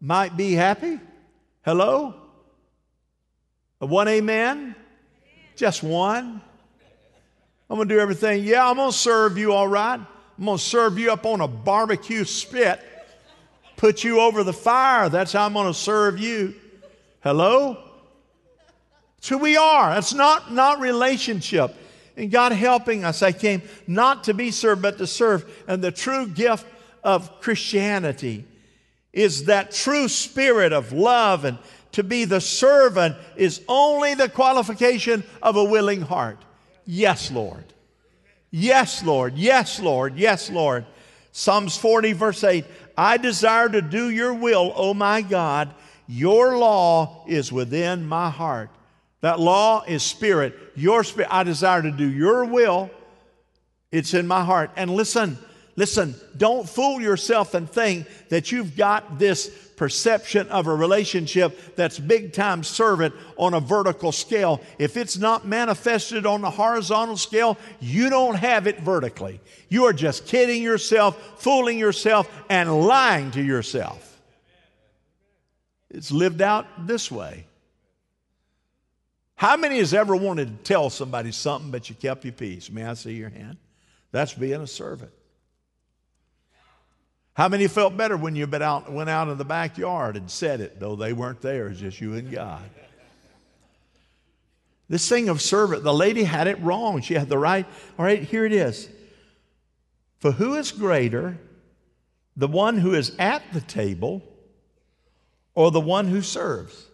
might 0.00 0.36
be 0.36 0.52
happy? 0.52 0.98
Hello? 1.64 2.14
One 3.78 4.08
amen? 4.08 4.74
Just 5.56 5.82
one? 5.82 6.40
I'm 7.70 7.76
going 7.76 7.88
to 7.88 7.94
do 7.94 8.00
everything. 8.00 8.44
Yeah, 8.44 8.68
I'm 8.68 8.76
going 8.76 8.90
to 8.90 8.96
serve 8.96 9.36
you 9.36 9.52
all 9.52 9.68
right. 9.68 10.00
I'm 10.38 10.44
going 10.44 10.56
to 10.56 10.62
serve 10.62 10.98
you 10.98 11.12
up 11.12 11.26
on 11.26 11.40
a 11.40 11.48
barbecue 11.48 12.24
spit, 12.24 12.80
put 13.76 14.04
you 14.04 14.20
over 14.20 14.42
the 14.42 14.52
fire. 14.52 15.08
That's 15.08 15.32
how 15.32 15.44
I'm 15.44 15.52
going 15.52 15.66
to 15.66 15.74
serve 15.74 16.18
you. 16.18 16.54
Hello? 17.20 17.76
It's 19.18 19.28
who 19.28 19.38
we 19.38 19.56
are. 19.56 19.96
It's 19.98 20.14
not, 20.14 20.52
not 20.52 20.80
relationship. 20.80 21.74
And 22.16 22.30
God 22.30 22.52
helping 22.52 23.04
us, 23.04 23.22
I 23.22 23.32
came 23.32 23.62
not 23.86 24.24
to 24.24 24.34
be 24.34 24.50
served, 24.50 24.82
but 24.82 24.98
to 24.98 25.06
serve. 25.06 25.44
And 25.66 25.82
the 25.82 25.92
true 25.92 26.26
gift 26.26 26.66
of 27.02 27.40
Christianity 27.40 28.44
is 29.12 29.44
that 29.44 29.72
true 29.72 30.08
spirit 30.08 30.72
of 30.72 30.92
love 30.92 31.44
and 31.44 31.58
to 31.92 32.04
be 32.04 32.24
the 32.24 32.40
servant 32.40 33.16
is 33.36 33.62
only 33.66 34.14
the 34.14 34.28
qualification 34.28 35.24
of 35.42 35.56
a 35.56 35.64
willing 35.64 36.02
heart. 36.02 36.38
Yes, 36.84 37.30
Lord. 37.30 37.64
Yes, 38.50 39.02
Lord. 39.02 39.36
Yes, 39.36 39.80
Lord. 39.80 40.16
Yes, 40.16 40.50
Lord. 40.50 40.86
Psalms 41.32 41.76
40, 41.76 42.12
verse 42.12 42.44
8 42.44 42.64
I 42.96 43.16
desire 43.16 43.68
to 43.68 43.82
do 43.82 44.10
your 44.10 44.34
will, 44.34 44.72
O 44.76 44.94
my 44.94 45.22
God 45.22 45.74
your 46.08 46.56
law 46.56 47.24
is 47.28 47.52
within 47.52 48.08
my 48.08 48.30
heart. 48.30 48.70
That 49.20 49.38
law 49.38 49.84
is 49.86 50.02
spirit. 50.02 50.56
Your 50.74 51.04
spirit. 51.04 51.28
I 51.30 51.42
desire 51.42 51.82
to 51.82 51.90
do 51.90 52.08
your 52.08 52.46
will. 52.46 52.90
It's 53.92 54.14
in 54.14 54.26
my 54.26 54.42
heart. 54.42 54.70
And 54.76 54.90
listen, 54.90 55.38
listen, 55.76 56.14
don't 56.36 56.68
fool 56.68 57.00
yourself 57.00 57.52
and 57.52 57.68
think 57.68 58.06
that 58.30 58.50
you've 58.50 58.74
got 58.74 59.18
this 59.18 59.48
perception 59.76 60.48
of 60.48 60.66
a 60.66 60.74
relationship 60.74 61.76
that's 61.76 61.98
big 61.98 62.32
time 62.32 62.62
servant 62.62 63.14
on 63.36 63.52
a 63.54 63.60
vertical 63.60 64.10
scale. 64.10 64.60
If 64.78 64.96
it's 64.96 65.18
not 65.18 65.46
manifested 65.46 66.24
on 66.24 66.40
the 66.40 66.50
horizontal 66.50 67.18
scale, 67.18 67.58
you 67.80 68.08
don't 68.08 68.36
have 68.36 68.66
it 68.66 68.80
vertically. 68.80 69.40
You 69.68 69.84
are 69.84 69.92
just 69.92 70.26
kidding 70.26 70.62
yourself, 70.62 71.40
fooling 71.42 71.78
yourself, 71.78 72.30
and 72.48 72.86
lying 72.86 73.30
to 73.32 73.42
yourself. 73.42 74.07
It's 75.90 76.10
lived 76.10 76.42
out 76.42 76.86
this 76.86 77.10
way. 77.10 77.46
How 79.36 79.56
many 79.56 79.78
has 79.78 79.94
ever 79.94 80.16
wanted 80.16 80.48
to 80.48 80.64
tell 80.64 80.90
somebody 80.90 81.32
something 81.32 81.70
but 81.70 81.88
you 81.88 81.94
kept 81.94 82.24
your 82.24 82.32
peace? 82.32 82.70
May 82.70 82.84
I 82.84 82.94
see 82.94 83.12
your 83.12 83.30
hand? 83.30 83.56
That's 84.10 84.34
being 84.34 84.60
a 84.60 84.66
servant. 84.66 85.12
How 87.34 87.48
many 87.48 87.68
felt 87.68 87.96
better 87.96 88.16
when 88.16 88.34
you 88.34 88.48
went 88.48 88.64
out, 88.64 88.90
went 88.90 89.08
out 89.08 89.28
in 89.28 89.38
the 89.38 89.44
backyard 89.44 90.16
and 90.16 90.28
said 90.28 90.60
it, 90.60 90.80
though 90.80 90.96
they 90.96 91.12
weren't 91.12 91.40
there, 91.40 91.68
it's 91.68 91.78
just 91.78 92.00
you 92.00 92.14
and 92.14 92.30
God? 92.32 92.68
This 94.88 95.08
thing 95.08 95.28
of 95.28 95.40
servant, 95.40 95.84
the 95.84 95.94
lady 95.94 96.24
had 96.24 96.48
it 96.48 96.60
wrong. 96.60 97.00
She 97.00 97.14
had 97.14 97.28
the 97.28 97.38
right. 97.38 97.66
All 97.98 98.04
right, 98.04 98.22
here 98.22 98.44
it 98.44 98.52
is. 98.52 98.88
For 100.18 100.32
who 100.32 100.56
is 100.56 100.72
greater, 100.72 101.38
the 102.36 102.48
one 102.48 102.78
who 102.78 102.94
is 102.94 103.14
at 103.18 103.42
the 103.52 103.60
table 103.60 104.22
or 105.58 105.72
the 105.72 105.80
one 105.80 106.06
who 106.06 106.22
serves? 106.22 106.86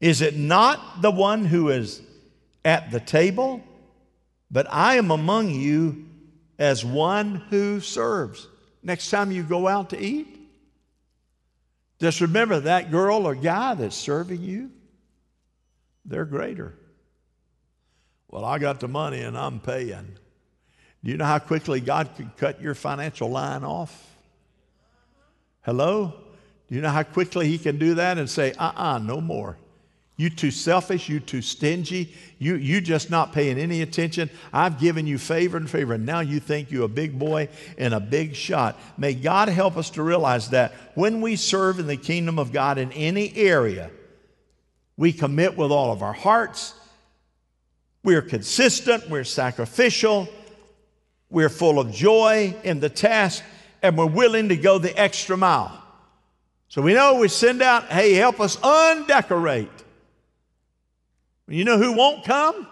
Is 0.00 0.22
it 0.22 0.34
not 0.34 1.02
the 1.02 1.10
one 1.10 1.44
who 1.44 1.68
is 1.68 2.00
at 2.64 2.90
the 2.90 3.00
table? 3.00 3.62
But 4.50 4.66
I 4.70 4.96
am 4.96 5.10
among 5.10 5.50
you 5.50 6.06
as 6.58 6.82
one 6.82 7.34
who 7.50 7.80
serves. 7.80 8.48
Next 8.82 9.10
time 9.10 9.30
you 9.30 9.42
go 9.42 9.68
out 9.68 9.90
to 9.90 10.02
eat, 10.02 10.26
just 12.00 12.22
remember 12.22 12.60
that 12.60 12.90
girl 12.90 13.26
or 13.26 13.34
guy 13.34 13.74
that's 13.74 13.94
serving 13.94 14.40
you, 14.40 14.70
they're 16.06 16.24
greater. 16.24 16.72
Well, 18.30 18.46
I 18.46 18.58
got 18.58 18.80
the 18.80 18.88
money 18.88 19.20
and 19.20 19.36
I'm 19.36 19.60
paying. 19.60 20.16
Do 21.04 21.10
you 21.10 21.18
know 21.18 21.26
how 21.26 21.40
quickly 21.40 21.80
God 21.80 22.08
could 22.16 22.38
cut 22.38 22.62
your 22.62 22.74
financial 22.74 23.28
line 23.28 23.64
off? 23.64 24.16
Hello? 25.60 26.21
You 26.72 26.80
know 26.80 26.88
how 26.88 27.02
quickly 27.02 27.48
he 27.48 27.58
can 27.58 27.76
do 27.76 27.96
that 27.96 28.16
and 28.16 28.30
say, 28.30 28.52
uh 28.52 28.64
uh-uh, 28.64 28.94
uh 28.94 28.98
no 28.98 29.20
more. 29.20 29.58
You 30.16 30.30
too 30.30 30.50
selfish, 30.50 31.06
you 31.06 31.20
too 31.20 31.42
stingy, 31.42 32.14
you, 32.38 32.54
you 32.54 32.80
just 32.80 33.10
not 33.10 33.34
paying 33.34 33.58
any 33.58 33.82
attention. 33.82 34.30
I've 34.54 34.80
given 34.80 35.06
you 35.06 35.18
favor 35.18 35.58
and 35.58 35.68
favor, 35.68 35.92
and 35.92 36.06
now 36.06 36.20
you 36.20 36.40
think 36.40 36.70
you're 36.70 36.86
a 36.86 36.88
big 36.88 37.18
boy 37.18 37.50
and 37.76 37.92
a 37.92 38.00
big 38.00 38.34
shot. 38.34 38.80
May 38.96 39.12
God 39.12 39.50
help 39.50 39.76
us 39.76 39.90
to 39.90 40.02
realize 40.02 40.48
that 40.48 40.72
when 40.94 41.20
we 41.20 41.36
serve 41.36 41.78
in 41.78 41.88
the 41.88 41.98
kingdom 41.98 42.38
of 42.38 42.54
God 42.54 42.78
in 42.78 42.90
any 42.92 43.36
area, 43.36 43.90
we 44.96 45.12
commit 45.12 45.58
with 45.58 45.70
all 45.70 45.92
of 45.92 46.02
our 46.02 46.14
hearts, 46.14 46.72
we're 48.02 48.22
consistent, 48.22 49.10
we're 49.10 49.24
sacrificial, 49.24 50.26
we're 51.28 51.50
full 51.50 51.78
of 51.78 51.92
joy 51.92 52.56
in 52.64 52.80
the 52.80 52.88
task, 52.88 53.44
and 53.82 53.98
we're 53.98 54.06
willing 54.06 54.48
to 54.48 54.56
go 54.56 54.78
the 54.78 54.98
extra 54.98 55.36
mile. 55.36 55.81
So 56.72 56.80
we 56.80 56.94
know 56.94 57.16
we 57.16 57.28
send 57.28 57.60
out, 57.60 57.88
hey, 57.88 58.14
help 58.14 58.40
us 58.40 58.56
undecorate. 58.62 59.68
You 61.46 61.66
know 61.66 61.76
who 61.76 61.92
won't 61.92 62.24
come? 62.24 62.66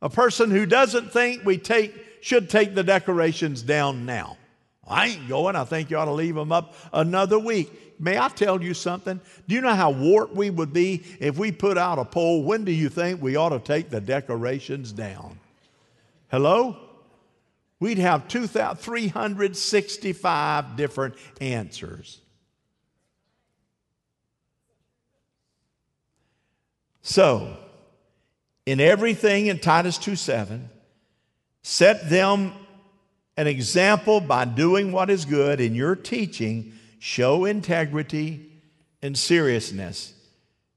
A 0.00 0.08
person 0.08 0.50
who 0.50 0.64
doesn't 0.64 1.12
think 1.12 1.44
we 1.44 1.58
take 1.58 1.92
should 2.22 2.48
take 2.48 2.74
the 2.74 2.82
decorations 2.82 3.60
down 3.60 4.06
now. 4.06 4.38
I 4.86 5.08
ain't 5.08 5.28
going. 5.28 5.56
I 5.56 5.64
think 5.64 5.90
you 5.90 5.98
ought 5.98 6.06
to 6.06 6.12
leave 6.12 6.36
them 6.36 6.52
up 6.52 6.74
another 6.90 7.38
week. 7.38 8.00
May 8.00 8.18
I 8.18 8.28
tell 8.28 8.62
you 8.62 8.72
something? 8.72 9.20
Do 9.46 9.54
you 9.54 9.60
know 9.60 9.74
how 9.74 9.90
warped 9.90 10.34
we 10.34 10.48
would 10.48 10.72
be 10.72 11.02
if 11.20 11.36
we 11.36 11.52
put 11.52 11.76
out 11.76 11.98
a 11.98 12.06
poll? 12.06 12.44
When 12.44 12.64
do 12.64 12.72
you 12.72 12.88
think 12.88 13.20
we 13.20 13.36
ought 13.36 13.50
to 13.50 13.58
take 13.58 13.90
the 13.90 14.00
decorations 14.00 14.90
down? 14.90 15.38
Hello? 16.30 16.78
We'd 17.78 17.98
have 17.98 18.24
365 18.24 20.76
different 20.76 21.14
answers. 21.42 22.22
So, 27.08 27.56
in 28.66 28.80
everything 28.80 29.46
in 29.46 29.60
Titus 29.60 29.96
2 29.96 30.14
7, 30.14 30.68
set 31.62 32.10
them 32.10 32.52
an 33.34 33.46
example 33.46 34.20
by 34.20 34.44
doing 34.44 34.92
what 34.92 35.08
is 35.08 35.24
good 35.24 35.58
in 35.58 35.74
your 35.74 35.96
teaching. 35.96 36.74
Show 36.98 37.46
integrity 37.46 38.50
and 39.00 39.16
seriousness. 39.16 40.12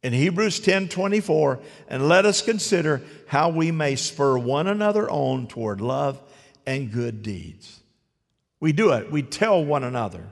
In 0.04 0.14
Hebrews 0.14 0.62
10 0.62 0.88
24, 0.88 1.60
and 1.90 2.08
let 2.08 2.26
us 2.26 2.42
consider 2.42 3.02
how 3.28 3.50
we 3.50 3.72
may 3.72 3.98
spur 3.98 4.38
one 4.38 4.68
another 4.68 5.12
on 5.12 5.48
toward 5.48 5.82
love 5.82 6.18
and 6.66 6.94
good 6.94 7.24
deeds. 7.24 7.82
We 8.62 8.72
do 8.72 8.94
it, 8.94 9.12
we 9.12 9.22
tell 9.22 9.66
one 9.66 9.84
another. 9.84 10.30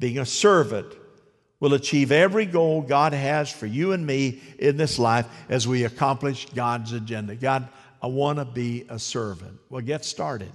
Being 0.00 0.18
a 0.18 0.26
servant 0.26 0.92
will 1.60 1.74
achieve 1.74 2.10
every 2.10 2.46
goal 2.46 2.82
God 2.82 3.12
has 3.12 3.50
for 3.50 3.66
you 3.66 3.92
and 3.92 4.04
me 4.04 4.40
in 4.58 4.76
this 4.76 4.98
life 4.98 5.26
as 5.48 5.68
we 5.68 5.84
accomplish 5.84 6.46
God's 6.54 6.92
agenda. 6.92 7.36
God, 7.36 7.68
I 8.02 8.06
want 8.06 8.38
to 8.38 8.44
be 8.44 8.86
a 8.88 8.98
servant. 8.98 9.58
Well, 9.68 9.82
get 9.82 10.04
started. 10.04 10.52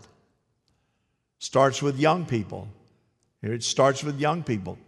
Starts 1.40 1.82
with 1.82 1.98
young 2.00 2.26
people. 2.26 2.68
It 3.44 3.64
starts 3.64 4.04
with 4.04 4.20
young 4.20 4.44
people. 4.44 4.80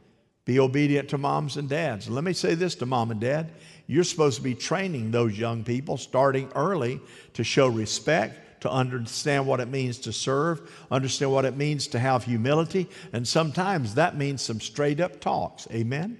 Be 0.46 0.60
obedient 0.60 1.10
to 1.10 1.18
moms 1.18 1.58
and 1.58 1.70
dads. 1.70 2.10
let 2.10 2.24
me 2.24 2.34
say 2.34 2.56
this 2.56 2.74
to 2.76 2.86
mom 2.86 3.12
and 3.12 3.22
dad 3.22 3.52
you're 3.88 4.04
supposed 4.04 4.36
to 4.36 4.44
be 4.44 4.54
training 4.54 5.12
those 5.12 5.38
young 5.38 5.64
people 5.64 5.98
starting 5.98 6.52
early 6.56 7.00
to 7.34 7.44
show 7.44 7.68
respect, 7.68 8.38
to 8.62 8.72
understand 8.72 9.46
what 9.48 9.60
it 9.60 9.68
means 9.68 10.00
to 10.00 10.14
serve, 10.14 10.72
understand 10.90 11.32
what 11.32 11.46
it 11.46 11.56
means 11.56 11.88
to 11.88 12.00
have 12.00 12.24
humility, 12.24 12.90
and 13.14 13.28
sometimes 13.28 13.96
that 13.96 14.18
means 14.18 14.42
some 14.42 14.60
straight 14.60 15.00
up 15.00 15.20
talks. 15.20 15.68
Amen? 15.72 16.20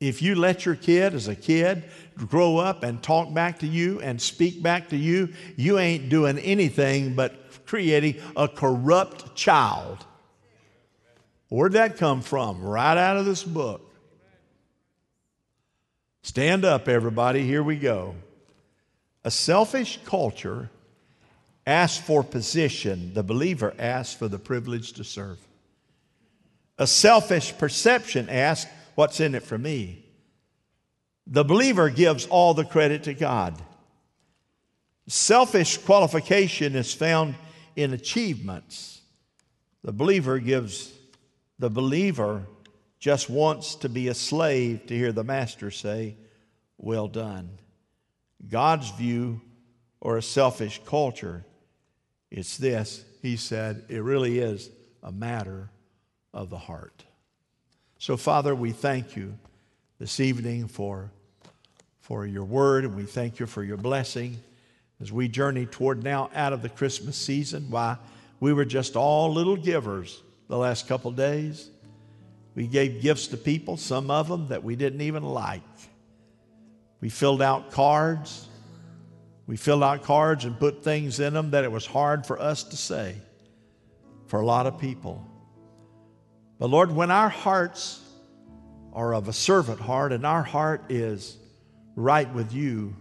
If 0.00 0.22
you 0.22 0.36
let 0.36 0.64
your 0.64 0.76
kid 0.76 1.14
as 1.14 1.26
a 1.26 1.34
kid 1.34 1.84
grow 2.14 2.58
up 2.58 2.84
and 2.84 3.02
talk 3.02 3.34
back 3.34 3.60
to 3.60 3.66
you 3.66 4.00
and 4.00 4.20
speak 4.20 4.62
back 4.62 4.90
to 4.90 4.96
you, 4.96 5.30
you 5.56 5.78
ain't 5.78 6.08
doing 6.08 6.38
anything 6.38 7.14
but 7.14 7.66
creating 7.66 8.16
a 8.36 8.46
corrupt 8.46 9.34
child. 9.34 10.04
Where'd 11.48 11.72
that 11.72 11.96
come 11.96 12.20
from? 12.20 12.62
Right 12.62 12.96
out 12.96 13.16
of 13.16 13.24
this 13.24 13.42
book. 13.42 13.84
Stand 16.22 16.64
up, 16.64 16.88
everybody. 16.88 17.44
Here 17.44 17.62
we 17.62 17.76
go. 17.76 18.14
A 19.24 19.30
selfish 19.30 19.98
culture 20.04 20.70
asks 21.68 22.04
for 22.04 22.24
position, 22.24 23.12
the 23.12 23.22
believer 23.22 23.74
asks 23.78 24.14
for 24.14 24.26
the 24.26 24.38
privilege 24.38 24.94
to 24.94 25.04
serve. 25.04 25.38
A 26.78 26.86
selfish 26.86 27.56
perception 27.58 28.30
asks, 28.30 28.70
What's 28.94 29.20
in 29.20 29.34
it 29.34 29.42
for 29.42 29.58
me? 29.58 30.04
The 31.26 31.44
believer 31.44 31.90
gives 31.90 32.26
all 32.26 32.54
the 32.54 32.64
credit 32.64 33.02
to 33.04 33.14
God. 33.14 33.54
Selfish 35.06 35.76
qualification 35.78 36.74
is 36.74 36.94
found 36.94 37.34
in 37.76 37.92
achievements. 37.92 39.02
The 39.84 39.92
believer 39.92 40.38
gives, 40.38 40.90
the 41.58 41.70
believer 41.70 42.46
just 42.98 43.28
wants 43.28 43.74
to 43.76 43.90
be 43.90 44.08
a 44.08 44.14
slave 44.14 44.86
to 44.86 44.96
hear 44.96 45.12
the 45.12 45.22
master 45.22 45.70
say, 45.70 46.16
Well 46.78 47.08
done. 47.08 47.50
God's 48.48 48.90
view 48.92 49.42
or 50.00 50.16
a 50.16 50.22
selfish 50.22 50.80
culture, 50.86 51.44
it's 52.30 52.56
this. 52.56 53.04
He 53.22 53.36
said, 53.36 53.84
It 53.88 54.02
really 54.02 54.38
is 54.38 54.70
a 55.02 55.12
matter 55.12 55.70
of 56.32 56.50
the 56.50 56.58
heart. 56.58 57.04
So, 57.98 58.16
Father, 58.16 58.54
we 58.54 58.72
thank 58.72 59.16
you 59.16 59.36
this 59.98 60.20
evening 60.20 60.68
for, 60.68 61.10
for 62.00 62.26
your 62.26 62.44
word, 62.44 62.84
and 62.84 62.94
we 62.94 63.04
thank 63.04 63.40
you 63.40 63.46
for 63.46 63.64
your 63.64 63.76
blessing 63.76 64.38
as 65.00 65.12
we 65.12 65.28
journey 65.28 65.66
toward 65.66 66.04
now 66.04 66.30
out 66.34 66.52
of 66.52 66.62
the 66.62 66.68
Christmas 66.68 67.16
season. 67.16 67.70
Why, 67.70 67.96
we 68.40 68.52
were 68.52 68.64
just 68.64 68.94
all 68.94 69.32
little 69.32 69.56
givers 69.56 70.22
the 70.48 70.56
last 70.56 70.86
couple 70.86 71.10
days. 71.10 71.70
We 72.54 72.66
gave 72.66 73.00
gifts 73.00 73.28
to 73.28 73.36
people, 73.36 73.76
some 73.76 74.10
of 74.10 74.28
them 74.28 74.48
that 74.48 74.64
we 74.64 74.76
didn't 74.76 75.00
even 75.00 75.22
like. 75.22 75.62
We 77.00 77.08
filled 77.08 77.42
out 77.42 77.70
cards. 77.70 78.48
We 79.48 79.56
filled 79.56 79.82
out 79.82 80.02
cards 80.02 80.44
and 80.44 80.58
put 80.60 80.84
things 80.84 81.20
in 81.20 81.32
them 81.32 81.52
that 81.52 81.64
it 81.64 81.72
was 81.72 81.86
hard 81.86 82.26
for 82.26 82.38
us 82.38 82.64
to 82.64 82.76
say 82.76 83.16
for 84.26 84.40
a 84.40 84.44
lot 84.44 84.66
of 84.66 84.78
people. 84.78 85.26
But 86.58 86.68
Lord, 86.68 86.92
when 86.94 87.10
our 87.10 87.30
hearts 87.30 87.98
are 88.92 89.14
of 89.14 89.26
a 89.26 89.32
servant 89.32 89.80
heart 89.80 90.12
and 90.12 90.26
our 90.26 90.42
heart 90.42 90.90
is 90.90 91.34
right 91.96 92.30
with 92.34 92.52
you, 92.52 92.94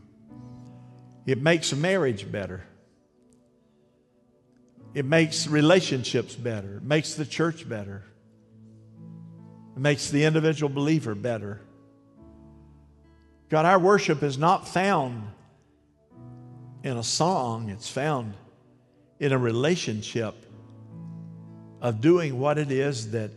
it 1.25 1.41
makes 1.41 1.73
marriage 1.75 2.31
better. 2.31 2.63
It 4.93 5.03
makes 5.03 5.47
relationships 5.47 6.33
better. 6.33 6.77
It 6.77 6.83
makes 6.83 7.15
the 7.15 7.25
church 7.25 7.67
better. 7.67 8.03
It 9.75 9.79
makes 9.79 10.12
the 10.12 10.23
individual 10.23 10.73
believer 10.73 11.13
better. 11.13 11.60
God, 13.49 13.65
our 13.65 13.79
worship 13.79 14.23
is 14.23 14.38
not 14.38 14.65
found 14.65 15.23
in 16.88 16.97
a 16.97 17.04
song, 17.04 17.69
it's 17.69 17.89
found 17.89 18.34
in 19.19 19.34
a 19.34 19.38
relationship 19.38 20.34
of 21.82 22.02
doing 22.02 22.39
what 22.39 22.58
it 22.58 22.71
is 22.71 23.12
that 23.12 23.32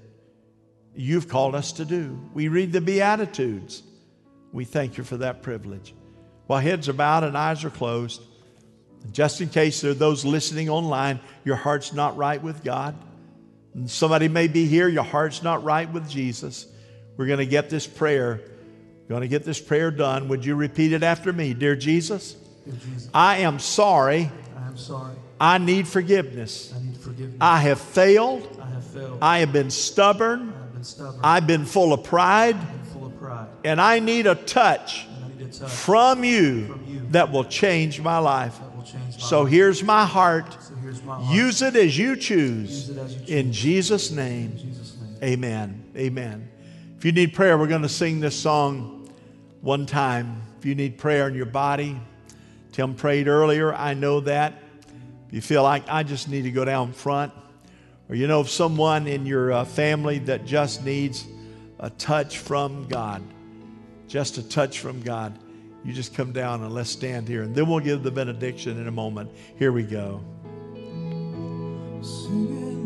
you've 0.95 1.29
called 1.29 1.55
us 1.55 1.73
to 1.73 1.85
do. 1.85 2.19
We 2.33 2.49
read 2.49 2.73
the 2.73 2.81
Beatitudes. 2.81 3.83
We 4.53 4.65
thank 4.65 4.97
you 4.97 5.05
for 5.05 5.19
that 5.19 5.43
privilege. 5.43 5.95
While 6.47 6.61
heads 6.61 6.89
are 6.89 6.93
bowed 6.93 7.25
and 7.25 7.37
eyes 7.37 7.65
are 7.65 7.71
closed, 7.71 8.23
just 9.13 9.41
in 9.41 9.49
case 9.49 9.81
there 9.81 9.91
are 9.91 9.95
those 9.95 10.25
listening 10.25 10.69
online, 10.69 11.21
your 11.45 11.57
heart's 11.57 11.93
not 11.93 12.17
right 12.17 12.43
with 12.43 12.63
God. 12.63 12.95
Somebody 13.87 14.29
may 14.29 14.49
be 14.49 14.67
here, 14.67 14.89
your 14.89 15.05
heart's 15.05 15.43
not 15.43 15.65
right 15.65 15.91
with 15.93 16.09
Jesus. 16.09 16.67
We're 17.17 17.27
going 17.27 17.39
to 17.39 17.47
get 17.47 17.69
this 17.69 17.87
prayer. 17.87 18.43
Going 19.09 19.23
to 19.23 19.29
get 19.29 19.45
this 19.45 19.61
prayer 19.61 19.91
done. 19.91 20.29
Would 20.29 20.45
you 20.45 20.55
repeat 20.55 20.93
it 20.93 21.03
after 21.03 21.33
me? 21.33 21.53
Dear 21.53 21.75
Jesus 21.75 22.37
I 23.14 23.38
am 23.38 23.59
sorry. 23.59 24.31
I 24.57 24.66
am 24.66 24.77
sorry. 24.77 25.14
I 25.40 25.59
need 25.59 25.88
forgiveness. 25.88 26.73
I 26.77 26.83
need 26.83 26.96
forgiveness. 26.99 27.38
I 27.40 27.59
have 27.61 27.81
failed. 27.81 28.59
I 28.62 28.66
have 28.70 28.85
failed. 28.85 29.18
I 29.23 29.38
have 29.38 29.53
been 29.53 29.70
stubborn. 29.70 30.53
I 30.55 30.59
have 30.61 30.73
been 30.75 30.85
stubborn. 30.85 31.20
I've 31.25 31.46
been 31.46 31.64
full 31.64 31.92
of 31.92 32.05
pride. 32.05 32.57
Full 32.92 33.07
of 33.07 33.18
pride. 33.18 33.49
And 33.64 33.81
I 33.81 34.01
need 34.01 34.27
a 34.27 34.35
touch 34.35 35.07
need 35.38 35.46
a 35.46 35.51
touch 35.51 35.70
from 35.70 36.25
you 36.25 36.66
From 36.66 36.85
you. 36.87 37.01
that 37.11 37.33
will 37.33 37.44
change 37.44 38.01
my 38.01 38.18
life. 38.18 38.59
that 38.59 38.77
will 38.77 38.83
change 38.83 39.14
my 39.14 39.18
So 39.20 39.44
here's 39.46 39.83
my 39.83 40.05
heart. 40.05 40.53
So 40.62 40.75
here's 40.83 41.03
my 41.03 41.16
heart. 41.20 41.35
Use 41.35 41.62
it 41.62 41.75
as 41.75 41.96
you 41.96 42.16
choose. 42.16 42.70
Use 42.70 42.90
it 42.90 42.99
as 42.99 43.12
you 43.14 43.20
choose. 43.20 43.31
In 43.31 43.53
Jesus' 43.53 44.11
name, 44.11 44.53
In 44.53 44.59
Jesus' 44.59 44.96
name. 45.01 45.16
amen. 45.23 45.85
Amen. 45.96 46.51
If 46.99 47.05
you 47.07 47.12
need 47.12 47.33
prayer, 47.33 47.57
we're 47.57 47.66
going 47.66 47.81
to 47.83 47.88
sing 47.88 48.20
this 48.20 48.37
song 48.37 49.09
one 49.62 49.87
time. 49.87 50.42
If 50.59 50.66
you 50.66 50.75
need 50.75 50.99
prayer 50.99 51.27
in 51.29 51.35
your 51.35 51.46
body, 51.46 51.99
Tim 52.72 52.94
prayed 52.94 53.28
earlier. 53.28 53.74
I 53.74 53.94
know 53.94 54.20
that. 54.20 54.54
If 55.28 55.35
you 55.35 55.40
feel 55.40 55.62
like 55.62 55.85
I 55.88 56.02
just 56.02 56.28
need 56.28 56.42
to 56.42 56.50
go 56.50 56.64
down 56.64 56.92
front, 56.92 57.33
or 58.09 58.16
you 58.16 58.26
know 58.26 58.40
of 58.40 58.50
someone 58.50 59.06
in 59.06 59.26
your 59.26 59.52
uh, 59.52 59.64
family 59.64 60.18
that 60.20 60.44
just 60.44 60.85
needs 60.85 61.26
a 61.78 61.90
touch 61.90 62.38
from 62.38 62.88
God, 62.88 63.22
just 64.09 64.38
a 64.38 64.42
touch 64.42 64.80
from 64.80 65.00
God, 65.02 65.38
you 65.85 65.92
just 65.92 66.14
come 66.14 66.33
down 66.33 66.62
and 66.62 66.74
let's 66.74 66.90
stand 66.90 67.28
here. 67.28 67.42
And 67.42 67.54
then 67.54 67.68
we'll 67.68 67.80
give 67.80 68.02
the 68.02 68.11
benediction 68.11 68.78
in 68.80 68.88
a 68.88 68.92
moment. 68.92 69.30
Here 69.56 69.72
we 69.72 69.85
go. 69.85 70.22
Singing, 72.02 72.80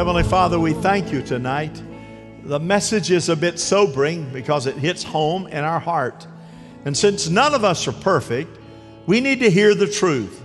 Heavenly 0.00 0.22
Father, 0.22 0.58
we 0.58 0.72
thank 0.72 1.12
you 1.12 1.20
tonight. 1.20 1.82
The 2.44 2.58
message 2.58 3.10
is 3.10 3.28
a 3.28 3.36
bit 3.36 3.60
sobering 3.60 4.32
because 4.32 4.66
it 4.66 4.78
hits 4.78 5.02
home 5.02 5.46
in 5.48 5.62
our 5.62 5.78
heart. 5.78 6.26
And 6.86 6.96
since 6.96 7.28
none 7.28 7.52
of 7.52 7.64
us 7.64 7.86
are 7.86 7.92
perfect, 7.92 8.58
we 9.06 9.20
need 9.20 9.40
to 9.40 9.50
hear 9.50 9.74
the 9.74 9.86
truth. 9.86 10.42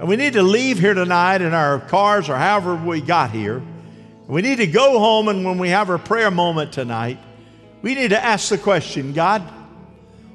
And 0.00 0.08
we 0.08 0.16
need 0.16 0.32
to 0.32 0.42
leave 0.42 0.80
here 0.80 0.94
tonight 0.94 1.42
in 1.42 1.54
our 1.54 1.78
cars 1.78 2.28
or 2.28 2.34
however 2.34 2.74
we 2.74 3.00
got 3.00 3.30
here. 3.30 3.62
We 4.26 4.42
need 4.42 4.56
to 4.56 4.66
go 4.66 4.98
home, 4.98 5.28
and 5.28 5.44
when 5.44 5.58
we 5.58 5.68
have 5.68 5.88
our 5.88 5.96
prayer 5.96 6.32
moment 6.32 6.72
tonight, 6.72 7.20
we 7.82 7.94
need 7.94 8.10
to 8.10 8.20
ask 8.20 8.48
the 8.48 8.58
question 8.58 9.12
God, 9.12 9.42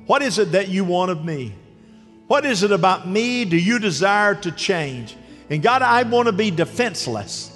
what 0.06 0.22
is 0.22 0.40
it 0.40 0.54
that 0.54 0.70
you 0.70 0.86
want 0.86 1.12
of 1.12 1.26
me? 1.26 1.54
What 2.28 2.46
is 2.46 2.64
it 2.64 2.72
about 2.72 3.10
me 3.10 3.44
do 3.44 3.58
you 3.58 3.78
desire 3.78 4.36
to 4.36 4.54
change? 4.54 5.18
And 5.50 5.62
God, 5.62 5.82
I 5.82 6.04
want 6.04 6.28
to 6.28 6.32
be 6.32 6.50
defenseless. 6.50 7.52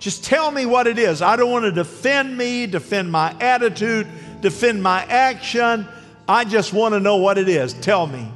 Just 0.00 0.24
tell 0.24 0.50
me 0.50 0.64
what 0.64 0.86
it 0.86 0.98
is. 0.98 1.20
I 1.20 1.36
don't 1.36 1.52
want 1.52 1.66
to 1.66 1.72
defend 1.72 2.36
me, 2.36 2.66
defend 2.66 3.12
my 3.12 3.36
attitude, 3.38 4.08
defend 4.40 4.82
my 4.82 5.04
action. 5.04 5.86
I 6.26 6.44
just 6.44 6.72
want 6.72 6.94
to 6.94 7.00
know 7.00 7.18
what 7.18 7.36
it 7.36 7.48
is. 7.48 7.74
Tell 7.74 8.06
me. 8.06 8.32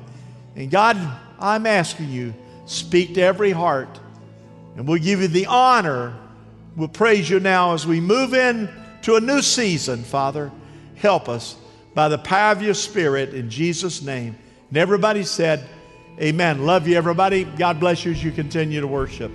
And 0.55 0.71
God, 0.71 0.99
I'm 1.41 1.67
asking 1.67 2.11
you, 2.11 2.35
speak 2.67 3.15
to 3.15 3.23
every 3.23 3.51
heart. 3.51 3.89
And 4.77 4.87
we'll 4.87 5.01
give 5.01 5.23
you 5.23 5.29
the 5.29 5.47
honor. 5.47 6.15
We'll 6.77 6.89
praise 6.89 7.31
you 7.31 7.41
now 7.41 7.73
as 7.73 7.87
we 7.87 7.99
move 7.99 8.35
in 8.35 8.69
to 9.03 9.17
a 9.17 9.21
new 9.21 9.41
season, 9.41 10.03
Father. 10.03 10.53
Help 10.97 11.31
us 11.31 11.57
by 11.95 12.09
the 12.09 12.19
power 12.19 12.53
of 12.53 12.61
your 12.61 12.75
Spirit 12.75 13.33
in 13.33 13.49
Jesus' 13.49 14.03
name. 14.03 14.37
And 14.69 14.77
everybody 14.77 15.23
said, 15.25 15.67
Amen. 16.21 16.67
Love 16.67 16.87
you, 16.87 16.97
everybody. 16.97 17.45
God 17.45 17.81
bless 17.81 18.05
you 18.05 18.13
as 18.13 18.23
you 18.23 18.31
continue 18.33 18.81
to 18.81 18.87
worship. 18.87 19.33